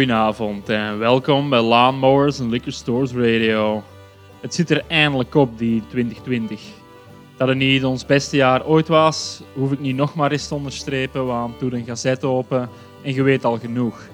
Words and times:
Goedenavond 0.00 0.68
en 0.68 0.98
welkom 0.98 1.48
bij 1.48 1.60
Lawnmowers 1.60 2.40
and 2.40 2.50
Liquor 2.50 2.72
Stores 2.72 3.12
Radio. 3.12 3.82
Het 4.40 4.54
zit 4.54 4.70
er 4.70 4.84
eindelijk 4.86 5.34
op, 5.34 5.58
die 5.58 5.82
2020. 5.88 6.60
Dat 7.36 7.48
het 7.48 7.56
niet 7.56 7.84
ons 7.84 8.06
beste 8.06 8.36
jaar 8.36 8.66
ooit 8.66 8.88
was, 8.88 9.42
hoef 9.54 9.72
ik 9.72 9.80
niet 9.80 9.96
nog 9.96 10.14
maar 10.14 10.30
eens 10.30 10.48
te 10.48 10.54
onderstrepen, 10.54 11.26
want 11.26 11.60
doe 11.60 11.74
een 11.74 11.84
gazet 11.84 12.24
open 12.24 12.68
en 13.02 13.14
je 13.14 13.22
weet 13.22 13.44
al 13.44 13.58
genoeg. 13.58 14.08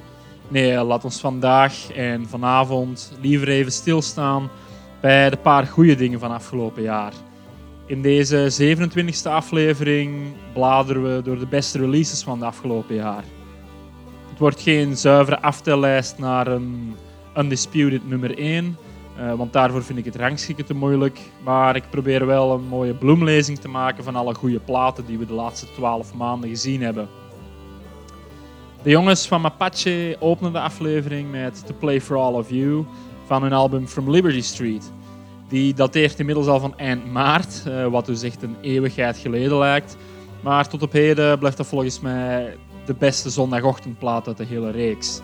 Nee, 0.49 0.85
laat 0.85 1.05
ons 1.05 1.21
vandaag 1.21 1.93
en 1.93 2.29
vanavond 2.29 3.13
liever 3.21 3.49
even 3.49 3.73
stilstaan 3.73 4.51
bij 5.01 5.31
de 5.31 5.37
paar 5.37 5.67
goede 5.67 5.95
dingen 5.95 6.21
van 6.21 6.31
afgelopen 6.31 6.83
jaar. 6.83 7.13
In 7.87 8.03
deze 8.03 8.77
27e 8.77 9.31
aflevering 9.31 10.35
bladeren 10.53 11.03
we 11.17 11.23
door 11.23 11.39
de 11.39 11.47
beste 11.47 11.79
releases 11.79 12.23
van 12.23 12.39
het 12.39 12.47
afgelopen 12.47 12.95
jaar. 12.95 13.25
Het 14.37 14.45
wordt 14.45 14.63
geen 14.63 14.97
zuivere 14.97 15.41
aftellijst 15.41 16.19
naar 16.19 16.47
een 16.47 16.97
undisputed 17.37 18.09
nummer 18.09 18.39
1, 18.39 18.77
eh, 19.17 19.35
want 19.35 19.53
daarvoor 19.53 19.83
vind 19.83 19.99
ik 19.99 20.05
het 20.05 20.17
rangschikken 20.17 20.65
te 20.65 20.75
moeilijk. 20.75 21.19
Maar 21.45 21.77
ik 21.77 21.91
probeer 21.91 22.27
wel 22.27 22.53
een 22.53 22.69
mooie 22.69 22.95
bloemlezing 22.95 23.59
te 23.59 23.69
maken 23.69 24.05
van 24.05 24.17
alle 24.17 24.35
goede 24.35 24.59
platen 24.59 25.07
die 25.07 25.19
we 25.19 25.27
de 25.27 25.33
laatste 25.33 25.67
12 25.75 26.15
maanden 26.15 26.49
gezien 26.49 26.83
hebben. 26.83 27.09
De 28.83 28.91
jongens 28.91 29.27
van 29.29 29.41
Mapache 29.41 30.17
openen 30.21 30.53
de 30.53 30.61
aflevering 30.61 31.31
met 31.31 31.67
To 31.67 31.75
Play 31.79 32.01
For 32.01 32.17
All 32.17 32.35
of 32.35 32.51
You 32.51 32.85
van 33.27 33.43
hun 33.43 33.53
album 33.53 33.87
From 33.87 34.11
Liberty 34.11 34.43
Street. 34.43 34.93
Die 35.49 35.75
dateert 35.75 36.19
inmiddels 36.19 36.47
al 36.47 36.61
van 36.61 36.79
eind 36.79 37.13
maart, 37.13 37.63
eh, 37.67 37.87
wat 37.87 38.07
dus 38.07 38.23
echt 38.23 38.43
een 38.43 38.57
eeuwigheid 38.61 39.17
geleden 39.17 39.59
lijkt. 39.59 39.97
Maar 40.41 40.69
tot 40.69 40.83
op 40.83 40.93
heden 40.93 41.39
blijft 41.39 41.57
dat 41.57 41.67
volgens 41.67 42.01
mij 42.01 42.57
de 42.87 42.95
beste 42.95 43.31
zondagochtendplaat 43.31 44.27
uit 44.27 44.37
de 44.37 44.45
hele 44.45 44.71
reeks. 44.71 45.21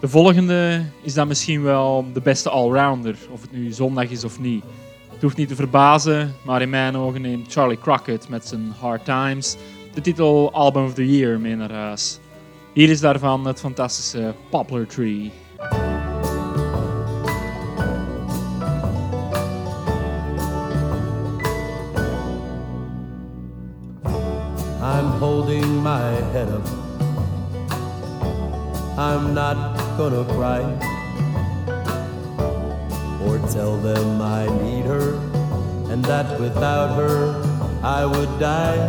De 0.00 0.08
volgende 0.08 0.84
is 1.02 1.14
dan 1.14 1.28
misschien 1.28 1.62
wel 1.62 2.06
de 2.12 2.20
beste 2.20 2.50
allrounder, 2.50 3.16
of 3.30 3.40
het 3.40 3.52
nu 3.52 3.72
zondag 3.72 4.10
is 4.10 4.24
of 4.24 4.40
niet. 4.40 4.64
Het 5.12 5.22
hoeft 5.22 5.36
niet 5.36 5.48
te 5.48 5.54
verbazen, 5.54 6.34
maar 6.44 6.62
in 6.62 6.70
mijn 6.70 6.96
ogen 6.96 7.20
neemt 7.20 7.52
Charlie 7.52 7.78
Crockett 7.78 8.28
met 8.28 8.46
zijn 8.46 8.72
Hard 8.80 9.04
Times 9.04 9.56
de 9.98 10.00
titel 10.00 10.52
Album 10.52 10.84
of 10.84 10.94
the 10.94 11.06
Year 11.06 11.40
mee 11.40 11.56
naar 11.56 11.72
huis. 11.72 12.18
Hier 12.72 12.90
is 12.90 13.00
daarvan 13.00 13.46
het 13.46 13.60
fantastische 13.60 14.34
Poplar 14.50 14.86
Tree. 14.86 15.32
I'm 24.98 25.12
holding 25.20 25.76
my 25.76 26.10
head 26.34 26.48
up. 26.48 26.66
I'm 28.98 29.32
not 29.32 29.78
gonna 29.96 30.24
cry 30.34 30.62
or 33.22 33.38
tell 33.46 33.76
them 33.76 34.20
I 34.20 34.46
need 34.60 34.86
her 34.86 35.14
and 35.92 36.04
that 36.06 36.40
without 36.40 36.96
her 36.96 37.16
I 37.80 38.06
would 38.06 38.40
die. 38.40 38.82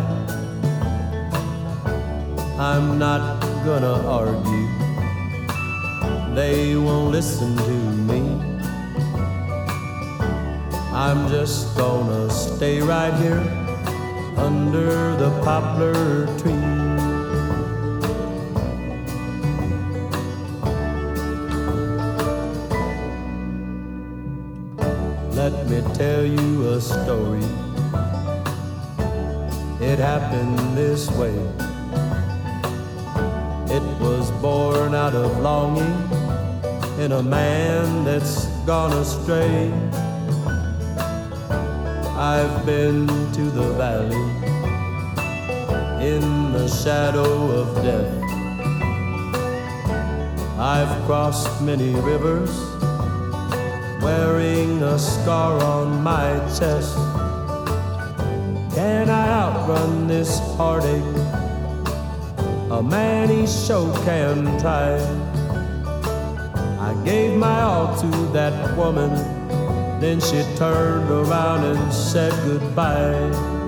I'm 2.57 2.97
not 2.97 3.39
gonna 3.63 4.01
argue, 4.07 4.67
they 6.33 6.75
won't 6.75 7.11
listen 7.11 7.55
to 7.55 7.77
me. 8.09 8.21
I'm 10.91 11.29
just 11.29 11.77
gonna 11.77 12.31
stay 12.31 12.81
right 12.81 13.13
here 13.21 13.58
under 14.39 15.15
the 15.17 15.29
poplar 15.43 16.25
tree. 16.39 16.99
Let 25.35 25.67
me 25.69 25.81
tell 25.93 26.25
you 26.25 26.69
a 26.69 26.81
story. 26.81 27.43
It 29.81 29.99
happened 29.99 30.77
this 30.77 31.09
way. 31.11 31.35
It 33.71 33.83
was 34.01 34.31
born 34.41 34.93
out 34.95 35.15
of 35.15 35.39
longing 35.39 35.97
in 36.99 37.13
a 37.13 37.23
man 37.23 38.03
that's 38.03 38.47
gone 38.65 38.93
astray. 38.93 39.71
I've 42.17 42.65
been 42.65 43.07
to 43.07 43.41
the 43.49 43.71
valley 43.77 44.28
the 46.59 46.67
shadow 46.67 47.51
of 47.51 47.73
death. 47.81 48.11
I've 50.59 50.93
crossed 51.05 51.61
many 51.61 51.93
rivers 51.95 52.51
wearing 54.03 54.83
a 54.83 54.99
scar 54.99 55.63
on 55.63 56.03
my 56.03 56.37
chest. 56.57 56.95
Can 58.75 59.09
I 59.09 59.25
outrun 59.43 60.07
this 60.07 60.39
heartache? 60.57 61.15
A 62.71 62.83
man 62.83 63.29
he 63.29 63.47
sure 63.47 63.93
can 64.03 64.59
try. 64.59 64.99
I 66.87 66.91
gave 67.05 67.37
my 67.37 67.61
all 67.61 67.95
to 68.01 68.09
that 68.33 68.77
woman, 68.77 69.11
then 70.01 70.19
she 70.19 70.43
turned 70.57 71.09
around 71.09 71.63
and 71.63 71.93
said 71.93 72.33
goodbye. 72.43 73.58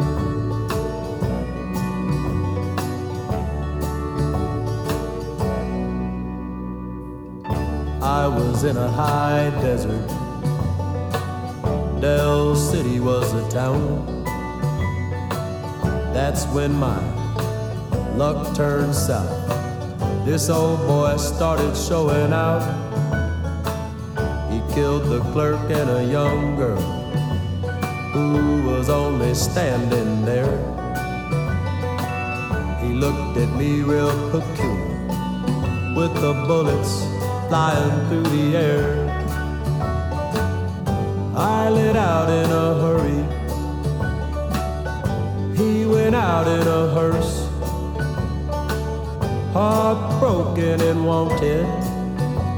Was 8.61 8.69
in 8.69 8.77
a 8.77 8.91
high 8.91 9.49
desert. 9.61 10.07
Dell 11.99 12.55
City 12.55 12.99
was 12.99 13.33
a 13.33 13.49
town. 13.49 14.23
That's 16.13 16.45
when 16.47 16.71
my 16.73 16.99
luck 18.15 18.55
turned 18.55 18.93
south. 18.93 20.25
This 20.25 20.49
old 20.49 20.79
boy 20.85 21.17
started 21.17 21.75
showing 21.75 22.33
out. 22.33 22.61
He 24.51 24.59
killed 24.75 25.05
the 25.05 25.21
clerk 25.31 25.71
and 25.71 25.89
a 25.89 26.03
young 26.03 26.55
girl 26.55 26.81
who 28.13 28.67
was 28.69 28.89
only 28.89 29.33
standing 29.33 30.23
there. 30.23 30.57
He 32.81 32.93
looked 32.93 33.37
at 33.37 33.49
me 33.57 33.81
real 33.81 34.13
peculiar 34.29 35.95
with 35.95 36.13
the 36.21 36.33
bullets 36.45 37.10
flying 37.51 38.07
through 38.07 38.23
the 38.23 38.55
air. 38.55 38.85
I 41.35 41.69
lit 41.69 41.97
out 41.97 42.29
in 42.29 42.49
a 42.49 42.67
hurry. 42.83 43.21
He 45.57 45.85
went 45.85 46.15
out 46.15 46.47
in 46.47 46.65
a 46.65 46.87
hearse. 46.95 47.49
Heartbroken 49.51 50.79
and 50.79 51.05
wanted. 51.05 51.65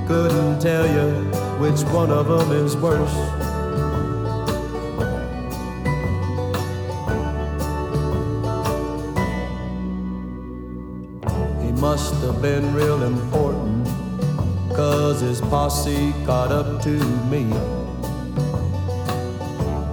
Couldn't 0.07 0.59
tell 0.59 0.85
you 0.85 1.09
which 1.57 1.81
one 1.89 2.11
of 2.11 2.27
them 2.27 2.51
is 2.63 2.77
worse. 2.77 3.17
He 11.63 11.71
must 11.81 12.13
have 12.21 12.43
been 12.43 12.75
real 12.75 13.01
important, 13.01 13.42
posse 15.53 16.11
caught 16.25 16.51
up 16.51 16.81
to 16.81 16.97
me. 17.29 17.45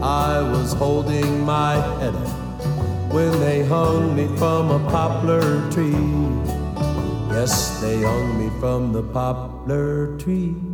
I 0.01 0.41
was 0.41 0.73
holding 0.73 1.45
my 1.45 1.75
head 1.99 2.15
up 2.15 3.13
when 3.13 3.31
they 3.41 3.63
hung 3.67 4.17
me 4.17 4.27
from 4.39 4.71
a 4.71 4.79
poplar 4.91 5.45
tree. 5.71 6.09
Yes, 7.37 7.79
they 7.83 8.01
hung 8.01 8.39
me 8.41 8.49
from 8.59 8.95
the 8.95 9.03
poplar 9.03 10.17
tree. 10.17 10.70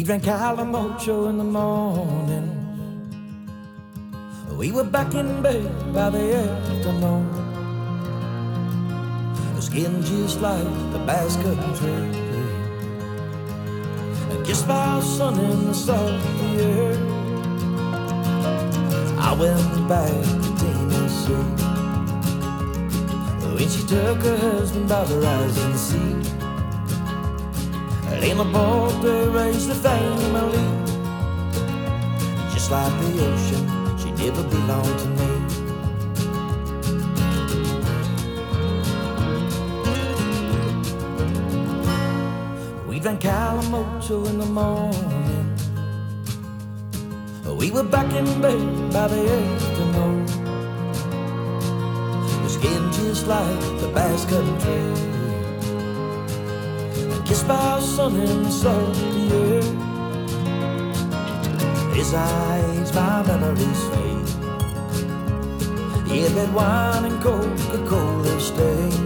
We 0.00 0.04
drank 0.04 0.22
Calimocho 0.22 1.28
in 1.28 1.36
the 1.36 1.44
morning. 1.44 2.48
We 4.56 4.72
were 4.72 4.82
back 4.82 5.12
in 5.12 5.42
bed 5.42 5.92
by 5.92 6.08
the 6.08 6.36
afternoon. 6.36 7.28
Skin 9.60 10.02
just 10.02 10.40
like 10.40 10.64
the 10.94 11.00
Basque 11.00 11.42
Country. 11.42 11.92
Kissed 14.42 14.66
by 14.66 14.86
the 14.96 15.02
sun 15.02 15.38
in 15.38 15.66
the 15.66 15.74
salty 15.74 16.48
air. 16.62 16.96
I 19.20 19.36
went 19.38 19.86
back 19.86 20.24
to 20.44 20.48
Tennessee. 20.62 21.44
When 23.54 23.68
she 23.68 23.86
took 23.86 24.22
her 24.22 24.38
husband 24.38 24.88
by 24.88 25.04
the 25.04 25.18
rising 25.18 25.76
sea. 25.76 26.39
In 28.22 28.38
a 28.38 28.44
boat 28.44 29.00
they 29.02 29.28
raised 29.28 29.70
the 29.70 29.74
family. 29.74 30.58
Just 32.52 32.70
like 32.70 32.92
the 33.00 33.10
ocean, 33.26 33.64
she 33.98 34.10
never 34.12 34.42
belonged 34.42 34.98
to 35.00 35.08
me. 35.18 35.30
We 42.86 43.00
drank 43.00 43.22
Calimocho 43.22 44.26
in 44.28 44.38
the 44.38 44.46
morning. 44.46 45.56
We 47.58 47.70
were 47.70 47.84
back 47.84 48.12
in 48.14 48.26
bed 48.42 48.92
by 48.92 49.08
the 49.08 49.20
afternoon. 49.32 50.26
The 52.42 52.48
skin 52.50 52.92
just 52.92 53.26
like 53.26 53.60
the 53.80 53.88
Basque 53.94 54.28
Country 54.28 55.09
kissed 57.30 57.46
by 57.46 57.78
sun 57.78 58.16
air. 58.16 59.62
As 62.00 62.12
I 62.12 62.58
age, 62.72 62.92
my 62.92 63.22
memories 63.22 63.82
fade. 63.90 64.28
Yeah, 66.10 66.28
that 66.36 66.50
wine 66.52 67.04
and 67.04 67.22
Coca-Cola 67.22 68.40
stays. 68.40 68.96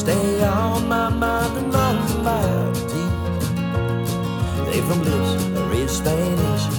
Stay 0.00 0.42
on 0.42 0.88
my 0.88 1.10
mind 1.10 1.54
and 1.58 1.74
on 1.74 1.96
my 2.24 2.72
teeth. 2.90 3.16
They 4.66 4.80
from 4.88 5.00
lips, 5.04 5.30
a 5.58 5.62
red 5.70 5.90
Spanish 5.90 6.77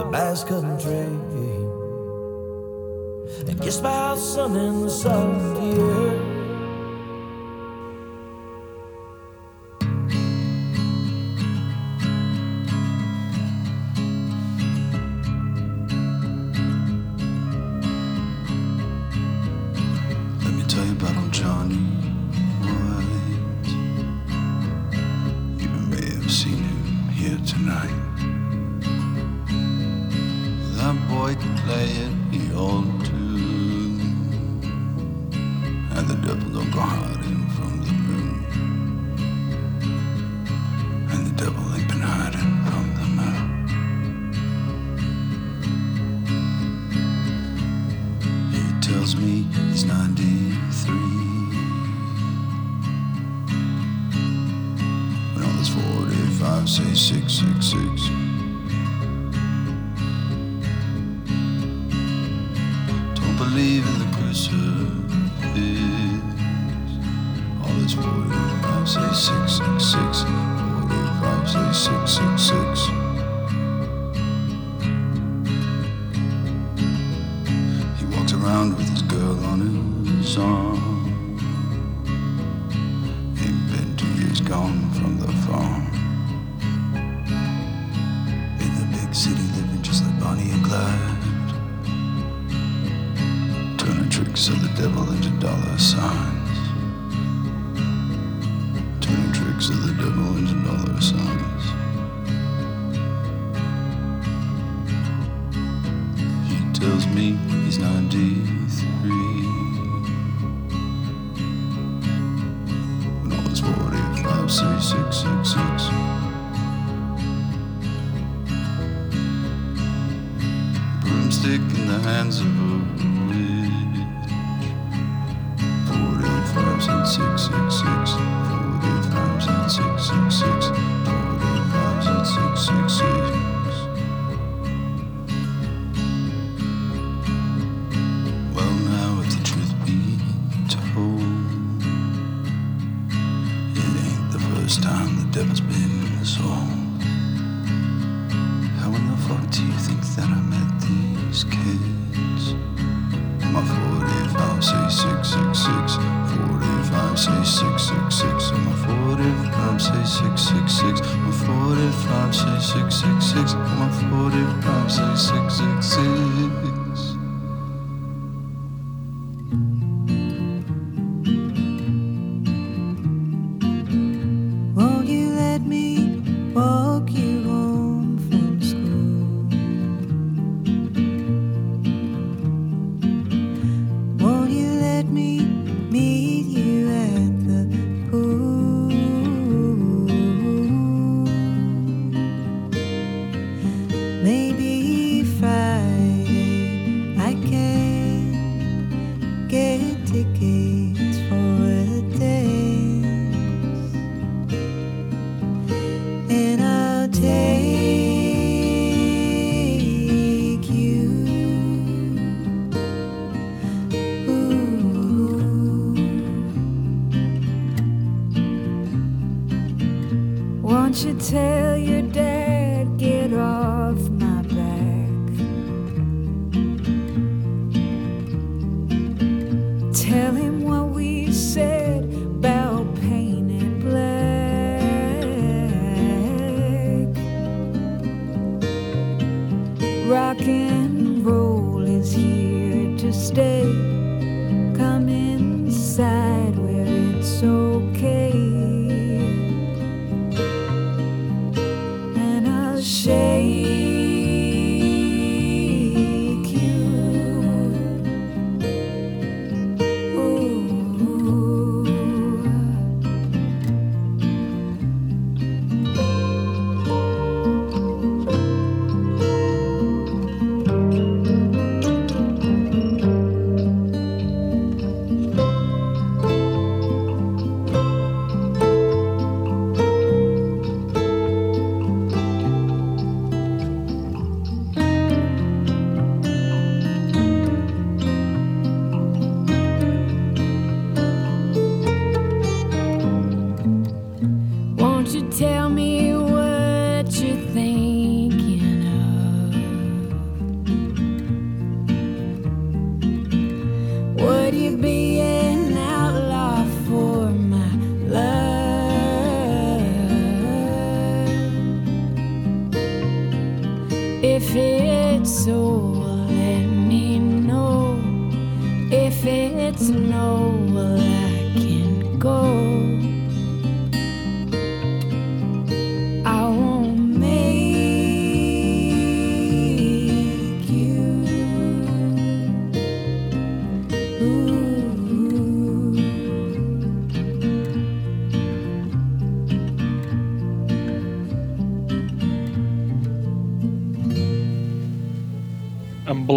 the 0.00 0.10
Basque 0.10 0.48
Country. 0.48 0.99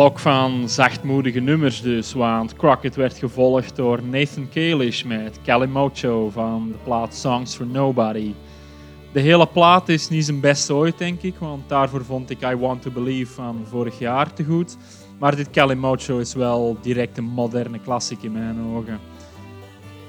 Blok 0.04 0.20
van 0.20 0.70
zachtmoedige 0.70 1.40
nummers 1.40 1.82
dus, 1.82 2.14
want 2.14 2.56
Crockett 2.56 2.96
werd 2.96 3.18
gevolgd 3.18 3.76
door 3.76 4.04
Nathan 4.04 4.50
Kalish 4.50 5.04
met 5.04 5.40
Calimocho 5.44 6.30
van 6.30 6.68
de 6.72 6.78
plaat 6.84 7.16
Songs 7.16 7.56
for 7.56 7.66
Nobody. 7.66 8.34
De 9.14 9.20
hele 9.20 9.48
plaat 9.48 9.90
is 9.90 10.10
niet 10.10 10.26
zijn 10.26 10.40
beste 10.40 10.74
ooit, 10.74 10.98
denk 10.98 11.22
ik, 11.22 11.36
want 11.40 11.70
daarvoor 11.70 12.06
vond 12.06 12.30
ik 12.30 12.42
I 12.42 12.56
Want 12.56 12.82
to 12.82 12.92
Believe 12.92 13.34
van 13.34 13.66
vorig 13.70 14.00
jaar 14.00 14.34
te 14.34 14.44
goed. 14.44 14.78
Maar 15.20 15.36
dit 15.36 15.50
Calimocho 15.50 16.18
is 16.18 16.34
wel 16.34 16.78
direct 16.82 17.18
een 17.18 17.24
moderne 17.24 17.80
klassiek 17.80 18.24
in 18.24 18.32
mijn 18.32 18.58
ogen. 18.76 19.00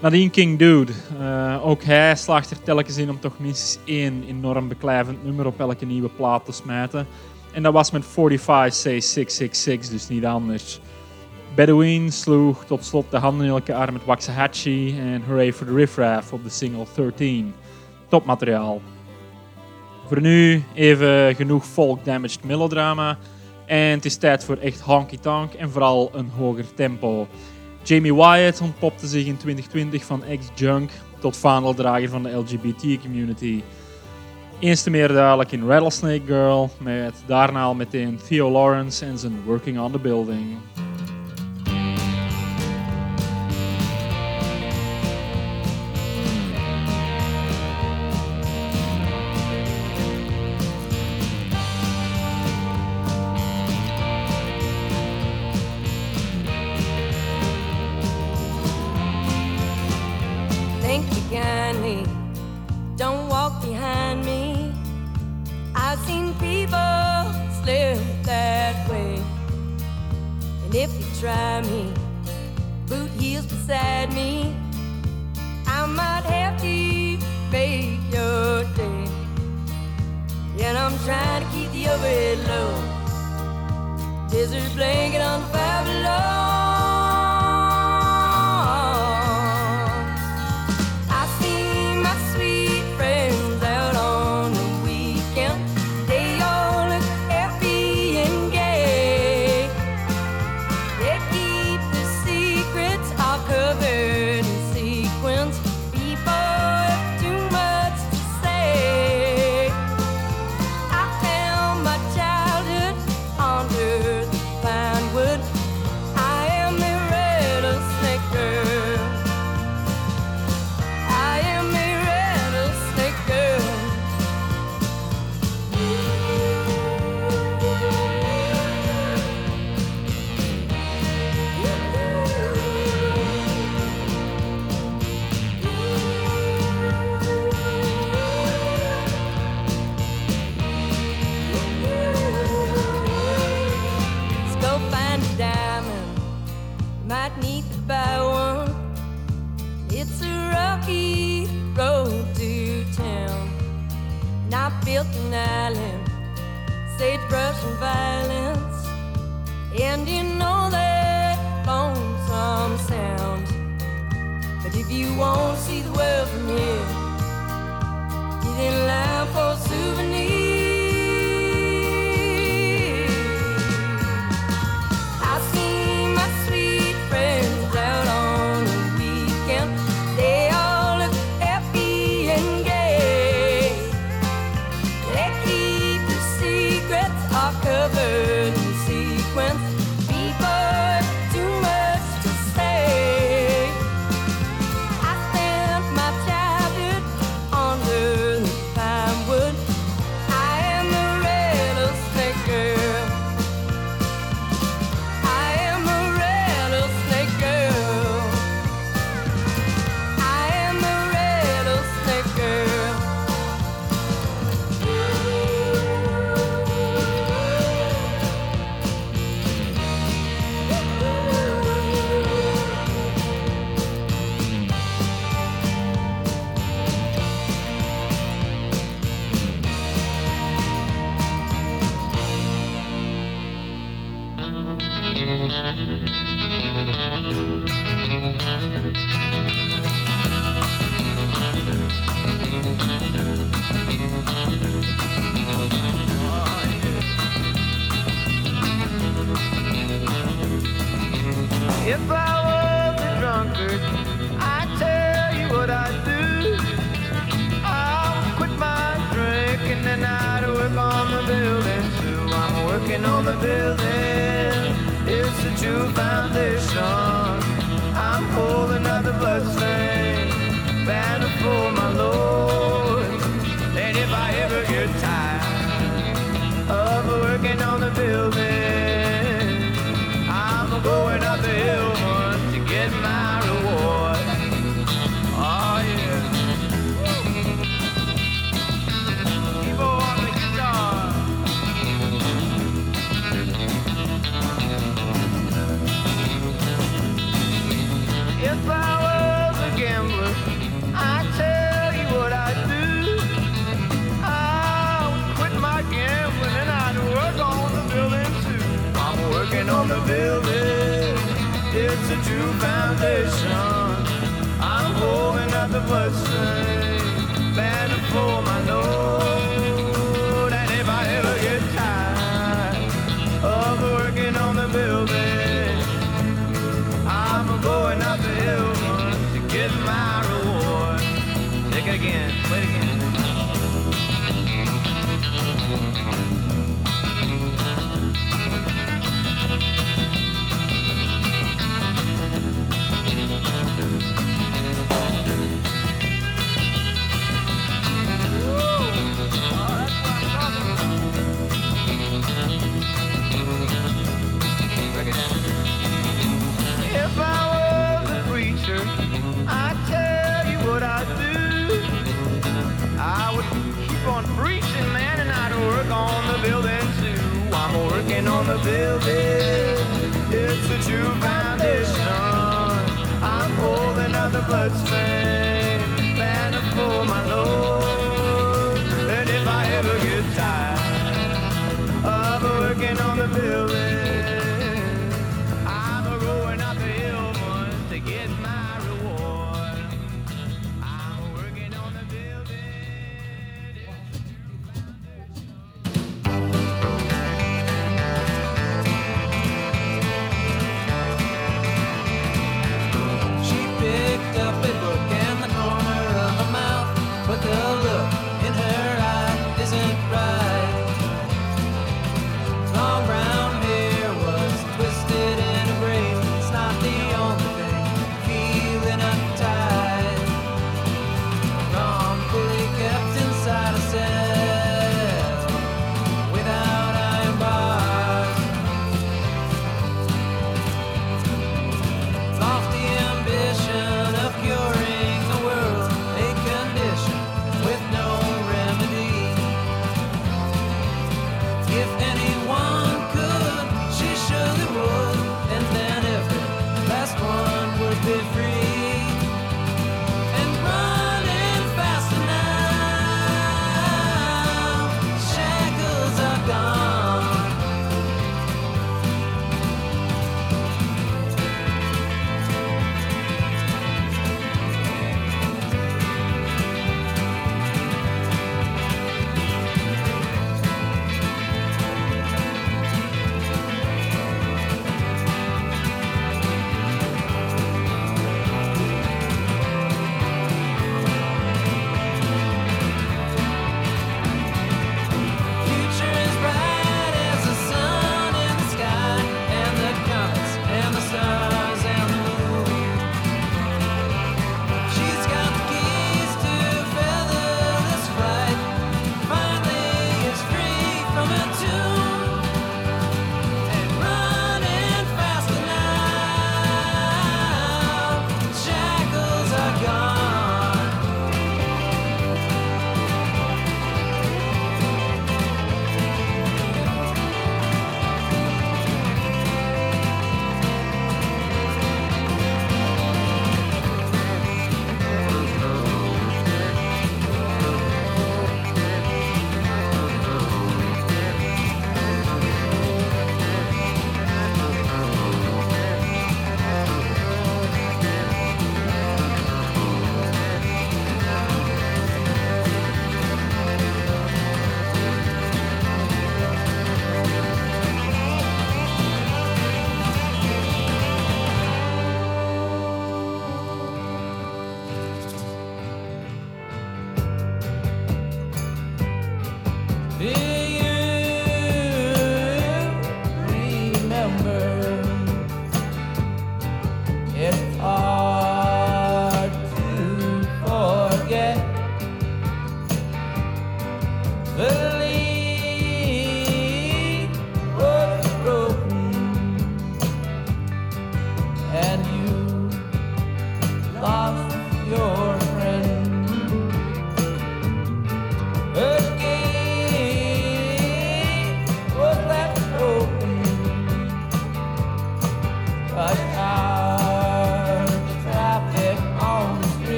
Nadien 0.00 0.30
King 0.30 0.58
Dude. 0.58 0.92
Eh, 1.18 1.66
ook 1.66 1.82
hij 1.82 2.16
slaagt 2.16 2.50
er 2.50 2.62
telkens 2.62 2.96
in 2.96 3.10
om 3.10 3.20
toch 3.20 3.38
minstens 3.38 3.78
één 3.84 4.24
enorm 4.28 4.68
beklijvend 4.68 5.24
nummer 5.24 5.46
op 5.46 5.60
elke 5.60 5.86
nieuwe 5.86 6.08
plaat 6.08 6.44
te 6.44 6.52
smijten. 6.52 7.06
En 7.54 7.62
dat 7.62 7.72
was 7.72 7.90
met 7.90 8.06
45 8.06 8.74
Say 8.74 9.00
666, 9.00 9.90
dus 9.90 10.08
niet 10.08 10.24
anders. 10.24 10.80
Bedouin 11.54 12.12
sloeg 12.12 12.64
tot 12.64 12.84
slot 12.84 13.10
de 13.10 13.16
handen 13.16 13.46
in 13.46 13.52
elkaar 13.52 13.92
met 13.92 14.04
Waxahachie 14.04 14.98
en 14.98 15.22
Hooray 15.26 15.52
for 15.52 15.66
the 15.66 15.74
Riff 15.74 15.96
Raff 15.96 16.32
op 16.32 16.42
de 16.42 16.48
single 16.48 16.86
13. 16.94 17.54
Topmateriaal. 18.08 18.80
Voor 20.06 20.20
nu 20.20 20.62
even 20.74 21.34
genoeg 21.34 21.66
folk-damaged 21.66 22.44
melodrama. 22.44 23.18
En 23.66 23.90
het 23.90 24.04
is 24.04 24.16
tijd 24.16 24.44
voor 24.44 24.56
echt 24.56 24.80
honky-tonk 24.80 25.52
en 25.52 25.70
vooral 25.70 26.10
een 26.14 26.30
hoger 26.36 26.74
tempo. 26.74 27.26
Jamie 27.82 28.14
Wyatt 28.14 28.60
ontpopte 28.60 29.06
zich 29.06 29.26
in 29.26 29.36
2020 29.36 30.04
van 30.04 30.24
ex-junk 30.24 30.90
tot 31.18 31.36
vaandeldrager 31.36 32.08
van 32.08 32.22
de 32.22 32.30
LGBT-community. 32.30 33.62
Eens 34.58 34.82
te 34.82 34.90
meer 34.90 35.08
duidelijk 35.08 35.52
in 35.52 35.66
Rattlesnake 35.66 36.22
Girl, 36.26 36.70
met 36.78 37.14
daarna 37.26 37.62
al 37.62 37.74
meteen 37.74 38.18
Theo 38.28 38.50
Lawrence 38.50 39.04
en 39.04 39.18
zijn 39.18 39.42
Working 39.46 39.78
on 39.78 39.92
the 39.92 39.98
Building. 39.98 40.56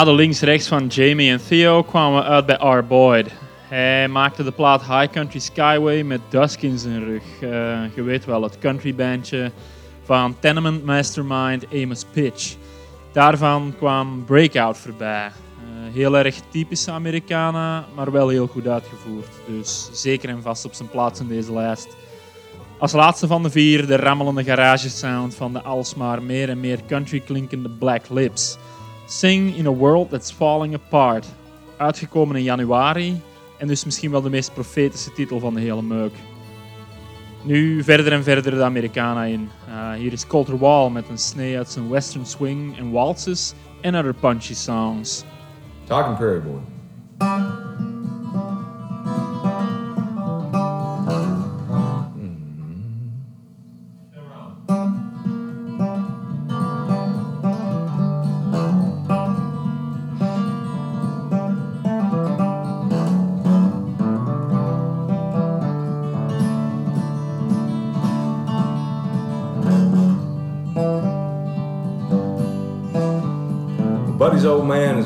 Na 0.00 0.06
de 0.06 0.14
links-rechts 0.14 0.68
van 0.68 0.86
Jamie 0.86 1.30
en 1.30 1.46
Theo 1.48 1.82
kwamen 1.82 2.22
we 2.22 2.28
uit 2.28 2.46
bij 2.46 2.56
R. 2.56 2.84
Boyd. 2.84 3.30
Hij 3.68 4.08
maakte 4.08 4.44
de 4.44 4.52
plaat 4.52 4.80
High 4.80 5.12
Country 5.12 5.38
Skyway 5.38 6.02
met 6.02 6.20
Dusk 6.28 6.62
in 6.62 6.78
zijn 6.78 7.04
rug. 7.04 7.22
Eh, 7.40 7.94
je 7.94 8.02
weet 8.02 8.24
wel, 8.24 8.42
het 8.42 8.58
countrybandje 8.58 9.52
van 10.04 10.36
Tenement 10.38 10.84
Mastermind 10.84 11.66
Amos 11.74 12.04
Pitch. 12.12 12.54
Daarvan 13.12 13.74
kwam 13.78 14.24
Breakout 14.24 14.78
voorbij. 14.78 15.26
Eh, 15.26 15.32
heel 15.94 16.16
erg 16.16 16.36
typische 16.50 16.90
Americana, 16.90 17.84
maar 17.94 18.12
wel 18.12 18.28
heel 18.28 18.46
goed 18.46 18.68
uitgevoerd. 18.68 19.30
Dus 19.46 19.88
zeker 19.92 20.28
en 20.28 20.42
vast 20.42 20.64
op 20.64 20.74
zijn 20.74 20.88
plaats 20.88 21.20
in 21.20 21.28
deze 21.28 21.52
lijst. 21.52 21.96
Als 22.78 22.92
laatste 22.92 23.26
van 23.26 23.42
de 23.42 23.50
vier 23.50 23.86
de 23.86 23.96
rammelende 23.96 24.44
garagesound 24.44 25.34
van 25.34 25.52
de 25.52 25.62
alsmaar 25.62 26.22
meer 26.22 26.48
en 26.48 26.60
meer 26.60 26.78
country 26.86 27.20
klinkende 27.20 27.70
Black 27.70 28.08
Lips. 28.08 28.58
Sing 29.10 29.56
in 29.56 29.66
a 29.66 29.72
World 29.72 30.10
That's 30.10 30.30
Falling 30.30 30.74
Apart. 30.74 31.26
Uitgekomen 31.76 32.36
in 32.36 32.42
januari 32.42 33.20
en 33.58 33.66
dus 33.66 33.84
misschien 33.84 34.10
wel 34.10 34.20
de 34.20 34.30
meest 34.30 34.54
profetische 34.54 35.12
titel 35.12 35.40
van 35.40 35.54
de 35.54 35.60
hele 35.60 35.82
meuk. 35.82 36.12
Nu 37.42 37.82
verder 37.82 38.12
en 38.12 38.22
verder 38.22 38.52
de 38.52 38.62
Americana 38.62 39.24
in. 39.24 39.48
Uh, 39.68 39.92
hier 39.92 40.12
is 40.12 40.26
Colter 40.26 40.58
Wall 40.58 40.90
met 40.90 41.08
een 41.08 41.18
snee 41.18 41.56
uit 41.56 41.70
zijn 41.70 41.88
western 41.88 42.26
swing 42.26 42.78
en 42.78 42.90
waltzes 42.90 43.54
en 43.80 43.96
other 43.96 44.14
punchy 44.14 44.54
songs. 44.54 45.24
Talking 45.84 46.16
Prairie 46.16 46.42
Boy. 46.42 46.60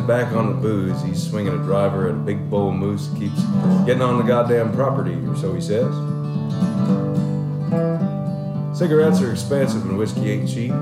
Back 0.07 0.33
on 0.33 0.49
the 0.49 0.55
booze. 0.55 1.03
He's 1.03 1.23
swinging 1.23 1.53
a 1.53 1.59
driver 1.59 2.09
at 2.09 2.15
a 2.15 2.19
big 2.19 2.51
bull 2.51 2.73
moose. 2.73 3.09
Keeps 3.19 3.43
getting 3.85 4.03
on 4.03 4.19
the 4.19 4.25
goddamn 4.25 4.73
property, 4.73 5.15
or 5.27 5.37
so 5.37 5.55
he 5.55 5.61
says. 5.61 5.93
Cigarettes 8.77 9.21
are 9.21 9.31
expensive 9.31 9.85
and 9.87 9.97
whiskey 9.97 10.31
ain't 10.31 10.49
cheap. 10.49 10.73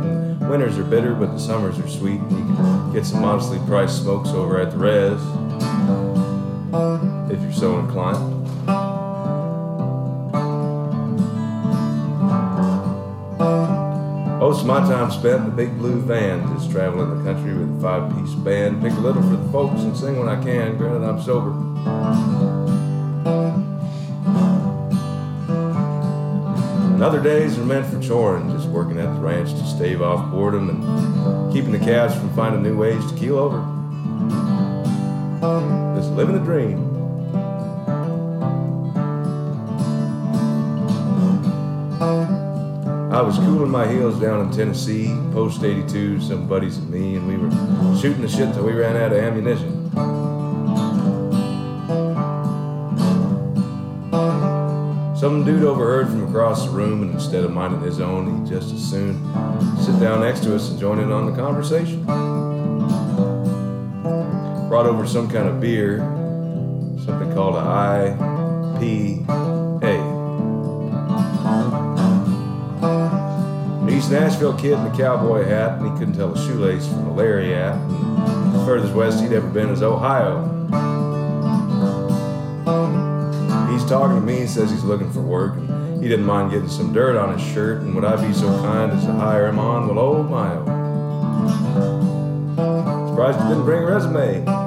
Winters 0.48 0.78
are 0.78 0.84
bitter, 0.84 1.14
but 1.14 1.32
the 1.32 1.38
summers 1.38 1.78
are 1.78 1.88
sweet. 1.88 2.20
And 2.20 2.30
you 2.32 2.56
can 2.56 2.92
get 2.92 3.04
some 3.04 3.20
modestly 3.20 3.58
priced 3.66 4.02
smokes 4.02 4.30
over 4.30 4.60
at 4.60 4.70
the 4.70 4.78
res, 4.78 5.20
if 7.30 7.40
you're 7.42 7.52
so 7.52 7.78
inclined. 7.78 8.41
Most 14.64 14.82
of 14.84 14.88
my 14.88 14.94
time 14.94 15.10
spent 15.10 15.40
in 15.40 15.44
the 15.46 15.56
big 15.56 15.76
blue 15.76 16.00
van, 16.02 16.40
just 16.54 16.70
traveling 16.70 17.18
the 17.18 17.24
country 17.24 17.52
with 17.52 17.78
a 17.78 17.80
five-piece 17.82 18.34
band. 18.34 18.80
Pick 18.80 18.92
a 18.92 19.00
little 19.00 19.20
for 19.20 19.34
the 19.34 19.48
folks 19.50 19.80
and 19.80 19.96
sing 19.96 20.16
when 20.20 20.28
I 20.28 20.40
can. 20.40 20.76
Granted, 20.76 21.02
I'm 21.02 21.20
sober. 21.20 21.50
And 26.94 27.02
other 27.02 27.20
days 27.20 27.58
are 27.58 27.64
meant 27.64 27.86
for 27.86 28.00
choring, 28.00 28.52
just 28.52 28.68
working 28.68 29.00
at 29.00 29.12
the 29.12 29.20
ranch 29.20 29.50
to 29.50 29.66
stave 29.66 30.00
off 30.00 30.30
boredom 30.30 30.70
and 30.70 31.52
keeping 31.52 31.72
the 31.72 31.80
calves 31.80 32.14
from 32.14 32.32
finding 32.36 32.62
new 32.62 32.76
ways 32.78 33.04
to 33.10 33.18
keel 33.18 33.38
over. 33.38 33.58
Just 35.96 36.12
living 36.12 36.36
the 36.36 36.44
dream. 36.44 36.91
I 43.12 43.20
was 43.20 43.36
cooling 43.36 43.70
my 43.70 43.86
heels 43.86 44.18
down 44.18 44.40
in 44.40 44.50
Tennessee, 44.50 45.08
post 45.32 45.62
82, 45.62 46.22
some 46.22 46.48
buddies 46.48 46.78
and 46.78 46.88
me, 46.88 47.16
and 47.16 47.28
we 47.28 47.36
were 47.36 47.50
shooting 48.00 48.22
the 48.22 48.28
shit 48.28 48.54
till 48.54 48.64
we 48.64 48.72
ran 48.72 48.96
out 48.96 49.12
of 49.12 49.18
ammunition. 49.18 49.90
Some 55.14 55.44
dude 55.44 55.62
overheard 55.62 56.08
from 56.08 56.26
across 56.26 56.64
the 56.64 56.70
room, 56.70 57.02
and 57.02 57.12
instead 57.12 57.44
of 57.44 57.52
minding 57.52 57.82
his 57.82 58.00
own, 58.00 58.46
he 58.46 58.50
just 58.50 58.72
as 58.72 58.82
soon 58.82 59.22
sit 59.84 60.00
down 60.00 60.20
next 60.22 60.40
to 60.44 60.56
us 60.56 60.70
and 60.70 60.80
join 60.80 60.98
in 60.98 61.12
on 61.12 61.30
the 61.30 61.36
conversation. 61.36 62.06
Brought 64.70 64.86
over 64.86 65.06
some 65.06 65.28
kind 65.28 65.48
of 65.50 65.60
beer, 65.60 65.98
something 67.04 67.30
called 67.34 67.56
a 67.56 67.60
IPA. 68.78 69.41
Nashville 74.12 74.52
kid 74.52 74.72
in 74.72 74.86
a 74.86 74.94
cowboy 74.94 75.42
hat, 75.44 75.78
and 75.78 75.90
he 75.90 75.98
couldn't 75.98 76.12
tell 76.12 76.34
a 76.34 76.46
shoelace 76.46 76.86
from 76.86 77.06
a 77.06 77.14
lariat. 77.14 77.74
The 78.52 78.62
furthest 78.66 78.92
west 78.92 79.22
he'd 79.22 79.32
ever 79.32 79.48
been 79.48 79.70
is 79.70 79.82
Ohio. 79.82 80.42
He's 83.72 83.84
talking 83.86 84.16
to 84.16 84.22
me 84.22 84.40
and 84.40 84.50
says 84.50 84.70
he's 84.70 84.84
looking 84.84 85.10
for 85.10 85.22
work, 85.22 85.54
and 85.54 86.02
he 86.02 86.08
didn't 86.10 86.26
mind 86.26 86.50
getting 86.50 86.68
some 86.68 86.92
dirt 86.92 87.16
on 87.16 87.38
his 87.38 87.54
shirt. 87.54 87.80
And 87.80 87.94
would 87.94 88.04
I 88.04 88.16
be 88.16 88.34
so 88.34 88.48
kind 88.60 88.92
as 88.92 89.02
to 89.06 89.12
hire 89.12 89.46
him 89.46 89.58
on? 89.58 89.88
Well, 89.88 89.98
oh 89.98 90.22
my 90.24 90.56
oh. 90.56 90.66
Surprised 93.08 93.40
he 93.40 93.48
didn't 93.48 93.64
bring 93.64 93.82
a 93.82 93.86
resume. 93.86 94.61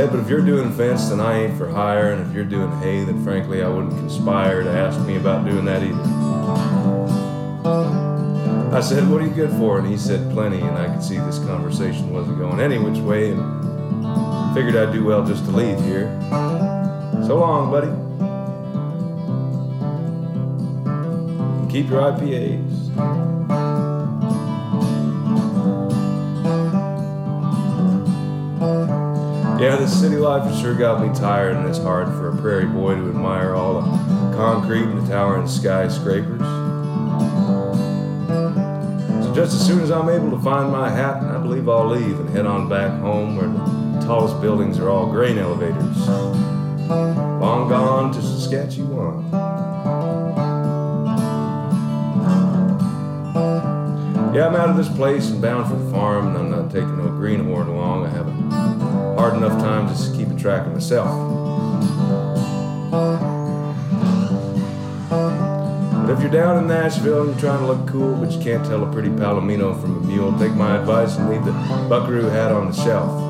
Said, 0.00 0.10
but 0.10 0.20
if 0.20 0.30
you're 0.30 0.40
doing 0.40 0.72
fence, 0.72 1.10
then 1.10 1.20
I 1.20 1.42
ain't 1.42 1.58
for 1.58 1.68
hire, 1.68 2.12
and 2.12 2.26
if 2.26 2.34
you're 2.34 2.46
doing 2.46 2.70
hay, 2.78 3.04
then 3.04 3.22
frankly 3.22 3.62
I 3.62 3.68
wouldn't 3.68 3.92
conspire 3.92 4.62
to 4.62 4.70
ask 4.70 4.98
me 5.06 5.16
about 5.16 5.44
doing 5.44 5.66
that 5.66 5.82
either. 5.82 6.00
I 8.74 8.80
said, 8.80 9.06
what 9.10 9.20
are 9.20 9.26
you 9.26 9.34
good 9.34 9.50
for? 9.50 9.78
And 9.78 9.86
he 9.86 9.98
said, 9.98 10.32
plenty, 10.32 10.58
and 10.58 10.78
I 10.78 10.86
could 10.90 11.02
see 11.02 11.18
this 11.18 11.38
conversation 11.40 12.14
wasn't 12.14 12.38
going 12.38 12.60
any 12.60 12.78
which 12.78 12.96
way, 13.00 13.32
and 13.32 14.54
figured 14.54 14.74
I'd 14.74 14.90
do 14.90 15.04
well 15.04 15.22
just 15.22 15.44
to 15.44 15.50
leave 15.50 15.78
here. 15.84 16.08
So 17.26 17.36
long, 17.36 17.70
buddy. 17.70 17.90
Keep 21.70 21.90
your 21.90 22.00
IPAs. 22.00 22.79
Yeah, 29.60 29.76
the 29.76 29.86
city 29.86 30.16
life 30.16 30.58
sure 30.58 30.74
got 30.74 31.06
me 31.06 31.14
tired, 31.14 31.54
and 31.54 31.68
it's 31.68 31.76
hard 31.76 32.08
for 32.14 32.30
a 32.30 32.36
prairie 32.38 32.64
boy 32.64 32.94
to 32.94 33.08
admire 33.10 33.54
all 33.54 33.82
the 33.82 34.34
concrete 34.34 34.84
and 34.84 35.02
the 35.02 35.06
towering 35.06 35.46
skyscrapers. 35.46 36.40
So 39.22 39.34
just 39.34 39.54
as 39.54 39.66
soon 39.66 39.80
as 39.80 39.90
I'm 39.90 40.08
able 40.08 40.30
to 40.30 40.42
find 40.42 40.72
my 40.72 40.88
hat, 40.88 41.22
I 41.22 41.36
believe 41.36 41.68
I'll 41.68 41.86
leave 41.86 42.18
and 42.18 42.30
head 42.30 42.46
on 42.46 42.70
back 42.70 42.98
home 43.00 43.36
where 43.36 43.48
the 43.48 44.06
tallest 44.06 44.40
buildings 44.40 44.78
are 44.78 44.88
all 44.88 45.10
grain 45.10 45.36
elevators. 45.36 46.08
Long 46.88 47.68
gone 47.68 48.14
to 48.14 48.22
Saskatchewan. 48.22 49.30
Yeah, 54.34 54.46
I'm 54.46 54.56
out 54.56 54.70
of 54.70 54.76
this 54.78 54.88
place 54.88 55.28
and 55.28 55.42
bound 55.42 55.68
for 55.68 55.76
the 55.76 55.90
farm, 55.90 56.28
and 56.28 56.38
I'm 56.38 56.50
not 56.50 56.70
taking 56.70 56.96
no 56.96 57.08
greenhorn 57.08 57.68
along. 57.68 58.06
I 58.06 58.08
have 58.08 58.26
a 58.26 58.39
hard 59.20 59.34
enough 59.34 59.60
time 59.60 59.86
just 59.86 60.14
keeping 60.14 60.34
track 60.34 60.66
of 60.66 60.72
myself. 60.72 61.06
But 66.06 66.12
if 66.12 66.22
you're 66.22 66.30
down 66.30 66.56
in 66.56 66.66
Nashville 66.66 67.24
and 67.24 67.30
you're 67.32 67.38
trying 67.38 67.58
to 67.58 67.66
look 67.66 67.86
cool, 67.86 68.16
but 68.16 68.32
you 68.32 68.42
can't 68.42 68.64
tell 68.64 68.82
a 68.82 68.90
pretty 68.90 69.10
palomino 69.10 69.78
from 69.78 69.98
a 69.98 70.00
mule, 70.06 70.32
take 70.38 70.54
my 70.54 70.78
advice 70.78 71.18
and 71.18 71.28
leave 71.28 71.44
the 71.44 71.52
buckaroo 71.86 72.30
hat 72.30 72.50
on 72.50 72.68
the 72.68 72.72
shelf. 72.72 73.29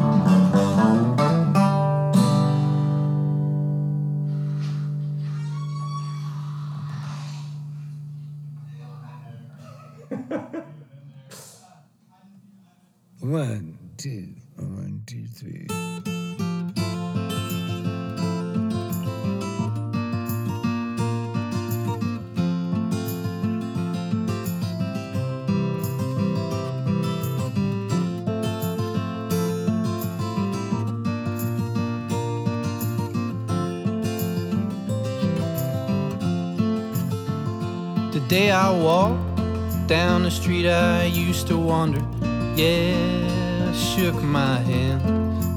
Yeah, 42.60 43.72
shook 43.72 44.22
my 44.22 44.58
hand 44.58 45.02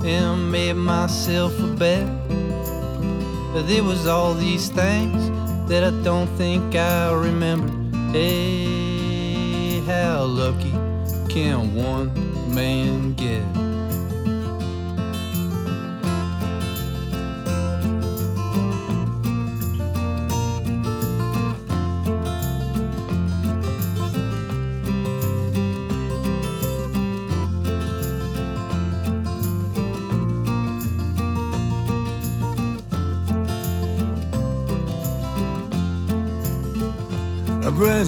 and 0.05 0.49
made 0.49 0.73
myself 0.73 1.51
a 1.59 1.67
bet. 1.67 2.07
But 3.51 3.63
there 3.67 3.83
was 3.83 4.07
all 4.07 4.33
these 4.33 4.69
things 4.69 5.29
that 5.67 5.83
I 5.83 5.91
don't 6.03 6.29
think 6.37 6.75
I 6.75 7.11
remember. 7.11 7.73
Hey, 8.13 9.81
how 9.81 10.23
lucky 10.23 10.71
can 11.27 11.75
one 11.75 12.09
man 12.55 13.13
get? 13.15 13.62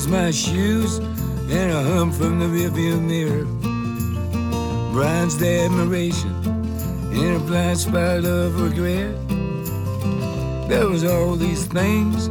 My 0.08 0.32
shoes 0.32 0.98
and 1.00 1.72
a 1.72 1.82
hum 1.82 2.12
from 2.12 2.40
the 2.40 2.46
rearview 2.46 3.02
mirror. 3.02 3.46
The 5.40 5.66
admiration 5.66 6.32
in 7.12 7.36
a 7.36 7.40
blind 7.40 7.80
spot 7.80 8.24
of 8.24 8.62
regret. 8.62 9.16
There 10.70 10.88
was 10.88 11.04
all 11.04 11.36
these 11.36 11.66
things 11.66 12.30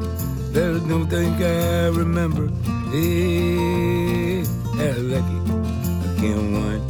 that 0.53 0.81
I 0.81 0.89
don't 0.89 1.09
think 1.09 1.41
I 1.41 1.89
remember. 1.89 2.49
Hey, 2.93 4.45
how 4.79 4.95
lucky 5.03 5.39
I 5.45 6.20
can't 6.20 6.51
man 6.53 6.84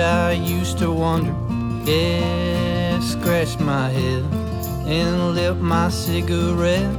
I 0.00 0.32
used 0.32 0.78
to 0.78 0.90
wander, 0.90 1.34
yeah, 1.90 3.00
scratch 3.00 3.58
my 3.58 3.88
head 3.88 4.24
and 4.86 5.34
lit 5.34 5.56
my 5.56 5.88
cigarette. 5.88 6.96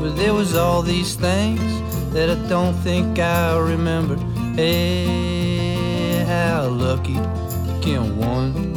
But 0.00 0.16
there 0.16 0.34
was 0.34 0.54
all 0.54 0.82
these 0.82 1.14
things 1.14 1.62
that 2.12 2.30
I 2.30 2.48
don't 2.48 2.74
think 2.74 3.18
I 3.18 3.56
remember. 3.58 4.16
Hey, 4.56 6.24
how 6.26 6.68
lucky 6.68 7.18
can 7.80 8.16
one 8.16 8.73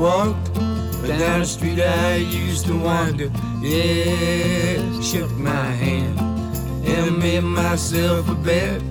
Walked 0.00 0.54
down 1.06 1.40
the 1.40 1.46
street 1.46 1.80
I 1.80 2.16
used 2.16 2.66
to 2.66 2.76
wander, 2.76 3.30
yeah, 3.62 5.00
shook 5.00 5.30
my 5.38 5.70
hand 5.82 6.18
and 6.86 7.18
made 7.18 7.44
myself 7.44 8.28
a 8.28 8.34
bet. 8.34 8.82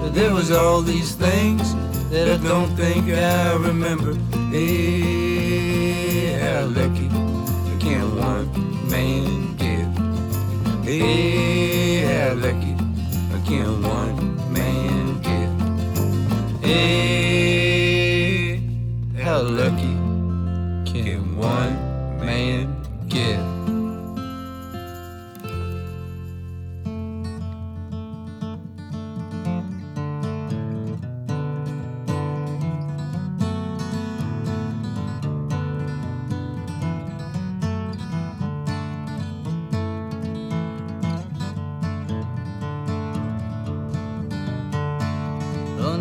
But 0.00 0.10
there 0.14 0.32
was 0.32 0.50
all 0.50 0.82
these 0.82 1.14
things 1.14 1.74
that 2.10 2.28
I 2.28 2.36
don't 2.42 2.74
think 2.76 3.08
I 3.10 3.54
remember. 3.54 4.14
Hey, 4.50 6.32
how 6.40 6.66
lucky 6.66 7.08
can 7.78 8.16
one 8.16 8.48
man 8.90 9.56
get? 9.56 9.86
Hey, 10.84 11.35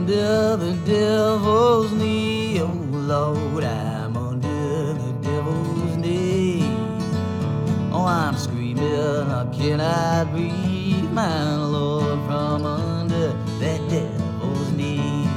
Under 0.08 0.56
the 0.58 0.74
devil's 0.86 1.92
knee, 1.94 2.62
oh 2.62 2.68
Lord, 2.92 3.64
I'm 3.64 4.16
under 4.16 4.94
the 4.94 5.14
devil's 5.24 5.98
knee. 5.98 6.62
Oh, 7.92 8.06
I'm 8.08 8.38
screaming, 8.38 8.86
I 8.86 9.52
cannot 9.52 10.30
breathe, 10.30 11.10
my 11.10 11.56
Lord, 11.56 12.20
from 12.28 12.68
under 12.68 13.34
that 13.58 13.82
devil's 13.90 14.72
knee. 14.74 15.28